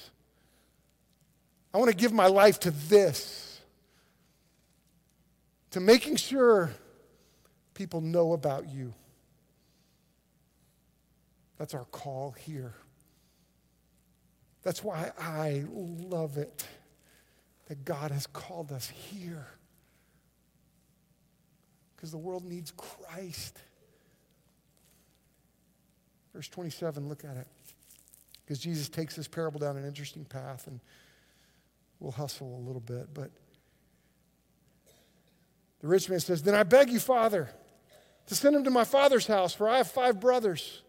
I 1.74 1.78
want 1.78 1.90
to 1.90 1.96
give 1.96 2.12
my 2.12 2.28
life 2.28 2.60
to 2.60 2.70
this, 2.70 3.60
to 5.72 5.80
making 5.80 6.14
sure 6.16 6.72
people 7.74 8.00
know 8.00 8.32
about 8.32 8.68
you. 8.68 8.94
That's 11.58 11.74
our 11.74 11.84
call 11.86 12.30
here. 12.30 12.74
That's 14.62 14.84
why 14.84 15.10
I 15.18 15.64
love 15.68 16.38
it 16.38 16.64
that 17.66 17.84
God 17.84 18.12
has 18.12 18.28
called 18.28 18.70
us 18.70 18.88
here. 18.88 19.48
Because 21.96 22.12
the 22.12 22.18
world 22.18 22.44
needs 22.44 22.72
Christ. 22.76 23.58
Verse 26.32 26.48
27, 26.48 27.08
look 27.08 27.24
at 27.24 27.36
it. 27.36 27.48
Because 28.44 28.60
Jesus 28.60 28.88
takes 28.88 29.16
this 29.16 29.26
parable 29.26 29.58
down 29.58 29.76
an 29.76 29.86
interesting 29.86 30.24
path, 30.24 30.66
and 30.66 30.80
we'll 32.00 32.12
hustle 32.12 32.56
a 32.56 32.62
little 32.66 32.80
bit. 32.80 33.12
But 33.12 33.30
the 35.80 35.88
rich 35.88 36.08
man 36.08 36.20
says, 36.20 36.42
Then 36.42 36.54
I 36.54 36.62
beg 36.62 36.90
you, 36.90 37.00
Father, 37.00 37.50
to 38.26 38.34
send 38.34 38.56
him 38.56 38.64
to 38.64 38.70
my 38.70 38.84
father's 38.84 39.26
house, 39.26 39.54
for 39.54 39.68
I 39.68 39.78
have 39.78 39.90
five 39.90 40.20
brothers, 40.20 40.82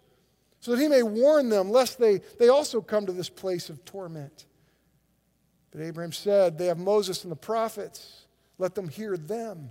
so 0.60 0.72
that 0.72 0.82
he 0.82 0.88
may 0.88 1.04
warn 1.04 1.50
them, 1.50 1.70
lest 1.70 2.00
they, 2.00 2.22
they 2.40 2.50
also 2.50 2.82
come 2.82 3.06
to 3.06 3.12
this 3.12 3.30
place 3.30 3.70
of 3.70 3.84
torment. 3.86 4.46
But 5.72 5.82
Abraham 5.82 6.14
said, 6.14 6.58
They 6.58 6.68
have 6.68 6.78
Moses 6.78 7.24
and 7.24 7.32
the 7.32 7.38
prophets. 7.38 8.26
Let 8.58 8.76
them 8.76 8.88
hear 8.88 9.18
them. 9.18 9.58
And 9.60 9.70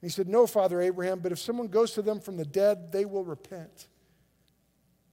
he 0.00 0.08
said, 0.08 0.28
No, 0.28 0.46
Father 0.46 0.80
Abraham, 0.80 1.18
but 1.18 1.32
if 1.32 1.38
someone 1.38 1.66
goes 1.66 1.92
to 1.94 2.02
them 2.02 2.20
from 2.20 2.36
the 2.36 2.44
dead, 2.44 2.92
they 2.92 3.04
will 3.04 3.24
repent. 3.24 3.88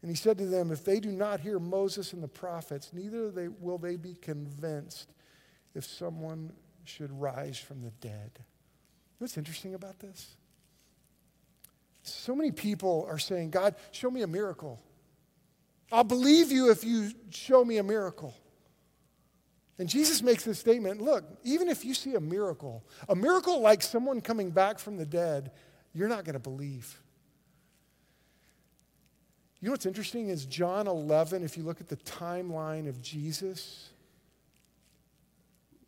And 0.04 0.12
he 0.12 0.18
said 0.18 0.38
to 0.40 0.46
them, 0.46 0.70
If 0.70 0.84
they 0.84 1.00
do 1.00 1.12
not 1.12 1.40
hear 1.40 1.58
Moses 1.60 2.12
and 2.12 2.22
the 2.22 2.28
prophets, 2.28 2.92
neither 2.92 3.50
will 3.60 3.78
they 3.78 3.96
be 3.96 4.16
convinced 4.16 5.14
if 5.74 5.86
someone 5.86 6.52
should 6.84 7.10
rise 7.20 7.58
from 7.58 7.82
the 7.82 7.92
dead. 8.02 8.32
what's 9.18 9.38
interesting 9.38 9.74
about 9.74 10.00
this? 10.00 10.36
So 12.04 12.36
many 12.36 12.52
people 12.52 13.08
are 13.10 13.18
saying, 13.18 13.52
God, 13.52 13.76
show 13.92 14.12
me 14.12 14.24
a 14.24 14.28
miracle. 14.28 14.82
I'll 15.90 16.04
believe 16.04 16.52
you 16.52 16.70
if 16.70 16.84
you 16.84 17.12
show 17.30 17.64
me 17.64 17.78
a 17.78 17.84
miracle. 17.84 18.36
And 19.80 19.88
Jesus 19.88 20.22
makes 20.22 20.44
this 20.44 20.60
statement 20.60 21.02
look, 21.02 21.24
even 21.46 21.70
if 21.70 21.86
you 21.86 21.94
see 21.94 22.16
a 22.16 22.20
miracle, 22.20 22.84
a 23.08 23.16
miracle 23.16 23.62
like 23.62 23.82
someone 23.82 24.20
coming 24.20 24.52
back 24.52 24.80
from 24.80 24.98
the 24.98 25.06
dead, 25.06 25.52
you're 25.94 26.10
not 26.10 26.26
going 26.26 26.34
to 26.34 26.40
believe. 26.40 27.00
You 29.64 29.70
know 29.70 29.72
what's 29.76 29.86
interesting 29.86 30.28
is 30.28 30.46
John 30.46 30.88
11, 30.88 31.42
if 31.42 31.56
you 31.56 31.64
look 31.64 31.80
at 31.80 31.88
the 31.88 31.96
timeline 31.96 32.90
of 32.90 33.02
Jesus, 33.02 33.92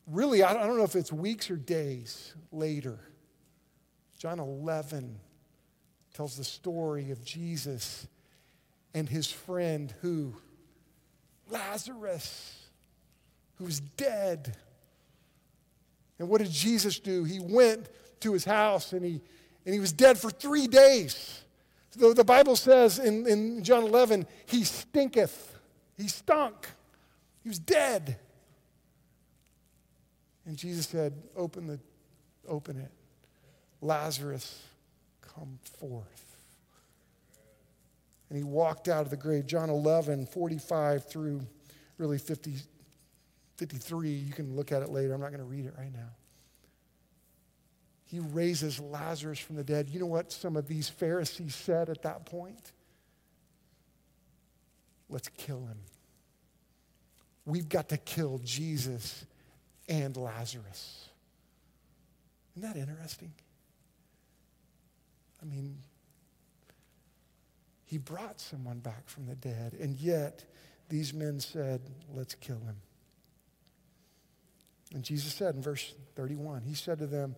really, 0.08 0.44
I 0.44 0.54
don't 0.54 0.78
know 0.78 0.86
if 0.86 0.96
it's 0.96 1.12
weeks 1.12 1.52
or 1.52 1.58
days 1.58 2.34
later, 2.54 2.98
John 4.18 4.40
11 4.40 5.20
tells 6.14 6.38
the 6.38 6.46
story 6.46 7.12
of 7.12 7.22
Jesus 7.26 8.08
and 8.94 9.10
his 9.10 9.30
friend 9.30 9.94
who, 10.02 10.34
Lazarus, 11.50 12.68
who's 13.56 13.82
dead. 13.82 14.56
And 16.18 16.30
what 16.30 16.40
did 16.40 16.50
Jesus 16.50 16.98
do? 16.98 17.26
He 17.26 17.42
went 17.42 17.90
to 18.22 18.32
his 18.32 18.46
house 18.46 18.94
and 18.94 19.04
he, 19.04 19.20
and 19.66 19.74
he 19.74 19.82
was 19.82 19.92
dead 19.92 20.18
for 20.18 20.30
three 20.30 20.68
days. 20.68 21.42
So 21.98 22.14
the 22.14 22.24
Bible 22.24 22.56
says 22.56 23.00
in, 23.00 23.26
in 23.28 23.64
John 23.64 23.84
11, 23.84 24.28
he 24.48 24.64
stinketh. 24.64 25.58
He 25.98 26.08
stunk. 26.08 26.68
He 27.42 27.50
was 27.50 27.60
dead. 27.60 28.18
And 30.46 30.58
Jesus 30.58 30.88
said, 30.88 31.14
Open, 31.36 31.68
the, 31.68 31.80
open 32.48 32.78
it. 32.78 32.92
Lazarus, 33.82 34.62
come 35.22 35.60
forth. 35.80 36.38
And 38.30 38.38
he 38.38 38.44
walked 38.44 38.90
out 38.90 39.04
of 39.04 39.10
the 39.10 39.18
grave. 39.18 39.46
John 39.46 39.70
11, 39.70 40.26
45 40.26 41.08
through 41.08 41.42
really 41.98 42.18
50, 42.18 42.56
53. 43.58 44.10
You 44.10 44.34
can 44.34 44.56
look 44.56 44.72
at 44.72 44.82
it 44.82 44.90
later. 44.90 45.14
I'm 45.14 45.22
not 45.22 45.30
going 45.30 45.40
to 45.40 45.46
read 45.46 45.66
it 45.66 45.74
right 45.78 45.94
now. 45.94 46.10
He 48.06 48.20
raises 48.20 48.80
Lazarus 48.80 49.40
from 49.40 49.56
the 49.56 49.64
dead. 49.64 49.90
You 49.90 50.00
know 50.00 50.06
what 50.06 50.32
some 50.32 50.56
of 50.56 50.68
these 50.68 50.90
Pharisees 50.90 51.56
said 51.56 51.90
at 51.90 52.04
that 52.04 52.26
point? 52.26 52.72
Let's 55.10 55.30
kill 55.30 55.66
him. 55.66 55.78
We've 57.46 57.70
got 57.70 57.90
to 57.90 57.98
kill 57.98 58.40
Jesus 58.44 59.26
and 59.88 60.16
Lazarus. 60.18 61.10
Isn't 62.56 62.74
that 62.74 62.80
interesting? 62.80 63.32
I 65.42 65.46
mean, 65.46 65.78
he 67.86 67.98
brought 67.98 68.40
someone 68.40 68.80
back 68.80 69.08
from 69.08 69.28
the 69.28 69.36
dead, 69.36 69.76
and 69.80 70.00
yet 70.00 70.44
these 70.90 71.14
men 71.14 71.40
said, 71.40 71.82
Let's 72.14 72.36
kill 72.36 72.60
him. 72.60 72.76
And 74.94 75.04
Jesus 75.04 75.34
said 75.34 75.56
in 75.56 75.62
verse 75.62 75.94
31, 76.16 76.64
He 76.64 76.74
said 76.74 77.00
to 77.00 77.08
them, 77.08 77.36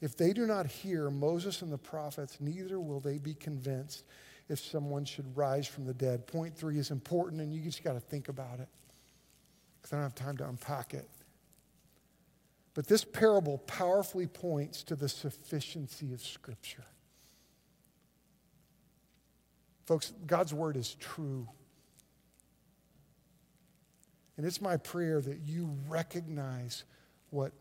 If 0.00 0.16
they 0.16 0.32
do 0.32 0.46
not 0.46 0.66
hear 0.66 1.10
Moses 1.10 1.62
and 1.62 1.70
the 1.70 1.78
prophets, 1.78 2.38
neither 2.40 2.80
will 2.80 3.00
they 3.00 3.18
be 3.18 3.34
convinced 3.34 4.04
if 4.48 4.58
someone 4.58 5.04
should 5.04 5.36
rise 5.36 5.66
from 5.66 5.84
the 5.84 5.94
dead. 5.94 6.26
Point 6.26 6.56
three 6.56 6.78
is 6.78 6.90
important, 6.90 7.40
and 7.40 7.52
you 7.52 7.60
just 7.60 7.84
got 7.84 7.92
to 7.92 8.00
think 8.00 8.28
about 8.28 8.60
it 8.60 8.68
because 9.76 9.92
I 9.92 9.96
don't 9.96 10.04
have 10.04 10.14
time 10.14 10.36
to 10.38 10.48
unpack 10.48 10.94
it. 10.94 11.08
But 12.74 12.86
this 12.86 13.04
parable 13.04 13.58
powerfully 13.58 14.26
points 14.26 14.82
to 14.84 14.96
the 14.96 15.08
sufficiency 15.08 16.12
of 16.12 16.22
Scripture. 16.22 16.84
Folks, 19.86 20.12
God's 20.26 20.54
word 20.54 20.76
is 20.76 20.94
true. 20.94 21.48
And 24.36 24.46
it's 24.46 24.60
my 24.60 24.76
prayer 24.76 25.20
that 25.20 25.40
you 25.40 25.76
recognize 25.88 26.84
what 27.30 27.52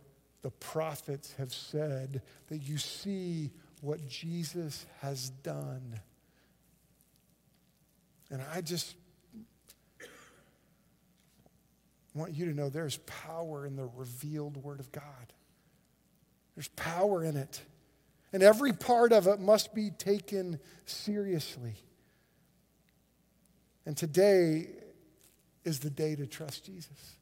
the 0.41 0.51
prophets 0.51 1.33
have 1.37 1.53
said, 1.53 2.21
that 2.47 2.59
you 2.59 2.77
see 2.77 3.51
what 3.81 4.07
Jesus 4.07 4.85
has 5.01 5.29
done. 5.29 5.99
And 8.31 8.41
I 8.53 8.61
just 8.61 8.95
want 12.13 12.33
you 12.33 12.45
to 12.45 12.53
know 12.53 12.69
there's 12.69 12.97
power 12.97 13.65
in 13.65 13.75
the 13.75 13.89
revealed 13.95 14.57
Word 14.57 14.79
of 14.79 14.91
God. 14.91 15.03
There's 16.55 16.67
power 16.69 17.23
in 17.23 17.37
it. 17.37 17.61
And 18.31 18.43
every 18.43 18.73
part 18.73 19.11
of 19.11 19.27
it 19.27 19.39
must 19.39 19.73
be 19.73 19.89
taken 19.89 20.59
seriously. 20.85 21.75
And 23.85 23.97
today 23.97 24.67
is 25.63 25.79
the 25.79 25.89
day 25.89 26.15
to 26.15 26.27
trust 26.27 26.65
Jesus. 26.65 27.15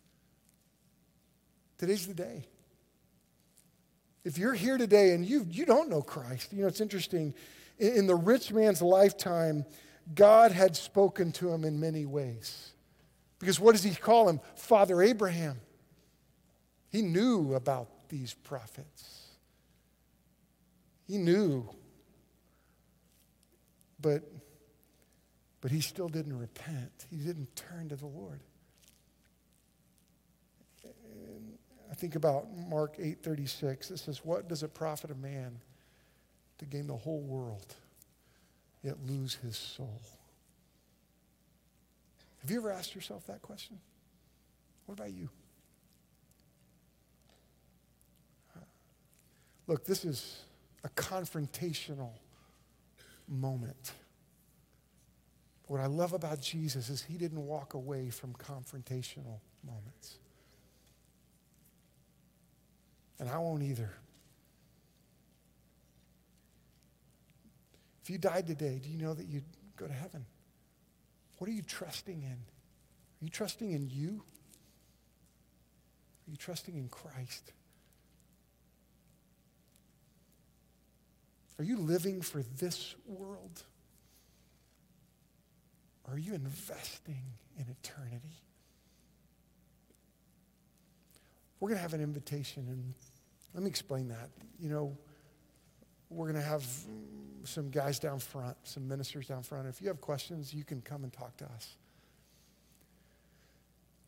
Today's 1.78 2.08
the 2.08 2.14
day. 2.14 2.46
If 4.28 4.38
you're 4.38 4.54
here 4.54 4.78
today 4.78 5.12
and 5.12 5.26
you, 5.26 5.48
you 5.50 5.66
don't 5.66 5.88
know 5.88 6.02
Christ, 6.02 6.52
you 6.52 6.62
know, 6.62 6.68
it's 6.68 6.82
interesting. 6.82 7.34
In, 7.80 7.94
in 8.00 8.08
the 8.08 8.16
rich 8.16 8.52
man's 8.52 8.82
lifetime, 8.82 9.64
God 10.14 10.52
had 10.52 10.76
spoken 10.76 11.32
to 11.34 11.50
him 11.50 11.64
in 11.64 11.80
many 11.80 12.06
ways. 12.06 12.74
Because 13.40 13.58
what 13.58 13.72
does 13.72 13.84
he 13.84 13.96
call 13.96 14.28
him? 14.28 14.42
Father 14.56 15.02
Abraham. 15.02 15.62
He 16.90 17.02
knew 17.02 17.54
about 17.56 17.88
these 18.10 18.34
prophets. 18.34 19.28
He 21.08 21.18
knew. 21.18 21.70
But, 24.02 24.30
but 25.62 25.72
he 25.72 25.80
still 25.80 26.10
didn't 26.10 26.38
repent. 26.38 27.06
He 27.10 27.16
didn't 27.16 27.56
turn 27.56 27.88
to 27.88 27.96
the 27.96 28.08
Lord. 28.08 28.42
And 30.84 31.58
I 31.87 31.87
think 31.98 32.16
about 32.16 32.48
Mark 32.70 32.98
8:36. 32.98 33.92
It 33.92 33.98
says, 33.98 34.24
What 34.24 34.48
does 34.48 34.64
it 34.64 34.74
profit 34.74 35.12
a 35.12 35.16
man 35.16 35.60
to 36.60 36.66
gain 36.66 36.88
the 36.88 36.96
whole 36.96 37.22
world, 37.22 37.76
yet 38.84 38.96
lose 39.06 39.36
his 39.36 39.58
soul? 39.58 40.02
Have 42.42 42.52
you 42.52 42.58
ever 42.58 42.72
asked 42.72 42.96
yourself 42.96 43.26
that 43.28 43.42
question? 43.42 43.80
What 44.86 45.00
about 45.00 45.12
you? 45.12 45.30
Look, 49.68 49.86
this 49.86 50.06
is 50.06 50.44
a 50.86 50.90
confrontational 50.90 52.12
moment. 53.28 53.92
What 55.66 55.82
I 55.82 55.88
love 55.88 56.14
about 56.14 56.40
Jesus 56.40 56.88
is 56.88 57.04
he 57.04 57.18
didn't 57.18 57.46
walk 57.46 57.74
away 57.74 58.10
from 58.10 58.34
confrontational 58.34 59.42
moments. 59.66 60.20
And 63.20 63.30
I 63.30 63.38
won't 63.38 63.64
either. 63.64 63.92
If 68.04 68.10
you 68.10 68.18
died 68.18 68.48
today, 68.48 68.80
do 68.82 68.90
you 68.90 68.98
know 68.98 69.14
that 69.14 69.28
you'd 69.28 69.44
go 69.76 69.88
to 69.88 69.94
heaven? 69.94 70.26
What 71.38 71.50
are 71.50 71.54
you 71.54 71.62
trusting 71.62 72.22
in? 72.22 72.32
Are 72.32 73.26
you 73.26 73.30
trusting 73.30 73.72
in 73.72 73.90
you? 73.90 74.24
Are 76.28 76.32
you 76.32 76.38
trusting 76.38 76.76
in 76.76 76.90
Christ? 76.90 77.52
Are 81.60 81.64
you 81.64 81.78
living 81.78 82.22
for 82.22 82.44
this 82.60 82.96
world? 83.06 83.64
Or 86.06 86.14
are 86.14 86.20
you 86.20 86.34
investing 86.34 87.24
in 87.58 87.66
eternity? 87.70 88.42
We're 91.60 91.70
going 91.70 91.78
to 91.78 91.82
have 91.82 91.94
an 91.94 92.02
invitation, 92.02 92.68
and 92.68 92.94
let 93.54 93.64
me 93.64 93.70
explain 93.70 94.10
that. 94.10 94.30
You 94.60 94.70
know, 94.70 94.98
we're 96.10 96.32
going 96.32 96.42
to 96.42 96.48
have 96.48 96.66
some 97.44 97.70
guys 97.70 98.00
down 98.00 98.20
front, 98.20 98.56
some 98.64 98.88
ministers 98.88 99.28
down 99.28 99.44
front. 99.44 99.68
If 99.68 99.82
you 99.82 99.88
have 99.88 100.02
questions, 100.02 100.54
you 100.54 100.64
can 100.64 100.82
come 100.82 101.04
and 101.04 101.12
talk 101.12 101.36
to 101.38 101.46
us. 101.46 101.78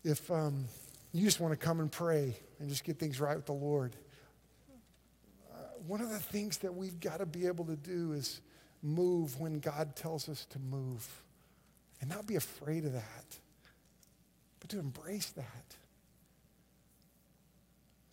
If 0.04 0.30
um, 0.32 0.66
you 1.12 1.26
just 1.26 1.39
want 1.39 1.52
to 1.52 1.58
come 1.58 1.80
and 1.80 1.91
pray 1.91 2.38
and 2.60 2.70
just 2.70 2.84
get 2.84 3.00
things 3.00 3.20
right 3.20 3.36
with 3.36 3.45
the 3.45 3.54
Lord, 3.54 3.95
uh, 5.52 5.56
one 5.88 6.02
of 6.02 6.10
the 6.10 6.20
things 6.20 6.58
that 6.60 6.74
we've 6.74 7.00
got 7.00 7.18
to 7.18 7.26
be 7.26 7.47
able 7.47 7.66
to 7.66 7.76
do 7.76 8.14
is 8.14 8.41
move 8.82 9.39
when 9.39 9.60
God 9.60 9.95
tells 9.95 10.30
us 10.30 10.45
to 10.52 10.60
move 10.60 11.24
and 12.00 12.10
not 12.10 12.28
be 12.28 12.36
afraid 12.36 12.86
of 12.86 12.93
that, 12.93 13.38
but 14.60 14.70
to 14.70 14.80
embrace 14.80 15.32
that. 15.32 15.76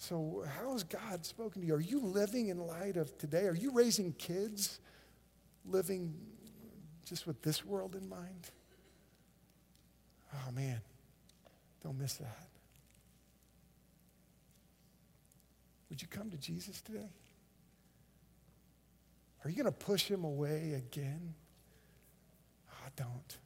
So, 0.09 0.45
how 0.61 0.73
has 0.73 0.85
God 0.85 1.27
spoken 1.27 1.63
to 1.63 1.67
you? 1.67 1.75
Are 1.75 1.81
you 1.81 1.99
living 1.99 2.47
in 2.47 2.59
light 2.59 2.97
of 2.97 3.19
today? 3.19 3.47
Are 3.47 3.57
you 3.57 3.73
raising 3.73 4.13
kids 4.13 4.79
living 5.65 6.15
just 7.05 7.27
with 7.27 7.43
this 7.43 7.65
world 7.65 7.97
in 7.97 8.09
mind? 8.09 8.53
Oh, 10.33 10.53
man, 10.53 10.81
don't 11.83 11.99
miss 11.99 12.15
that. 12.15 12.49
Would 15.91 16.01
you 16.01 16.07
come 16.07 16.31
to 16.31 16.37
Jesus 16.37 16.81
today? 16.83 17.11
Are 19.45 19.51
you 19.51 19.57
going 19.57 19.73
to 19.75 19.87
push 19.87 20.05
him 20.05 20.23
away 20.23 20.75
again? 20.77 21.35
Oh, 22.71 22.89
don't. 22.95 23.39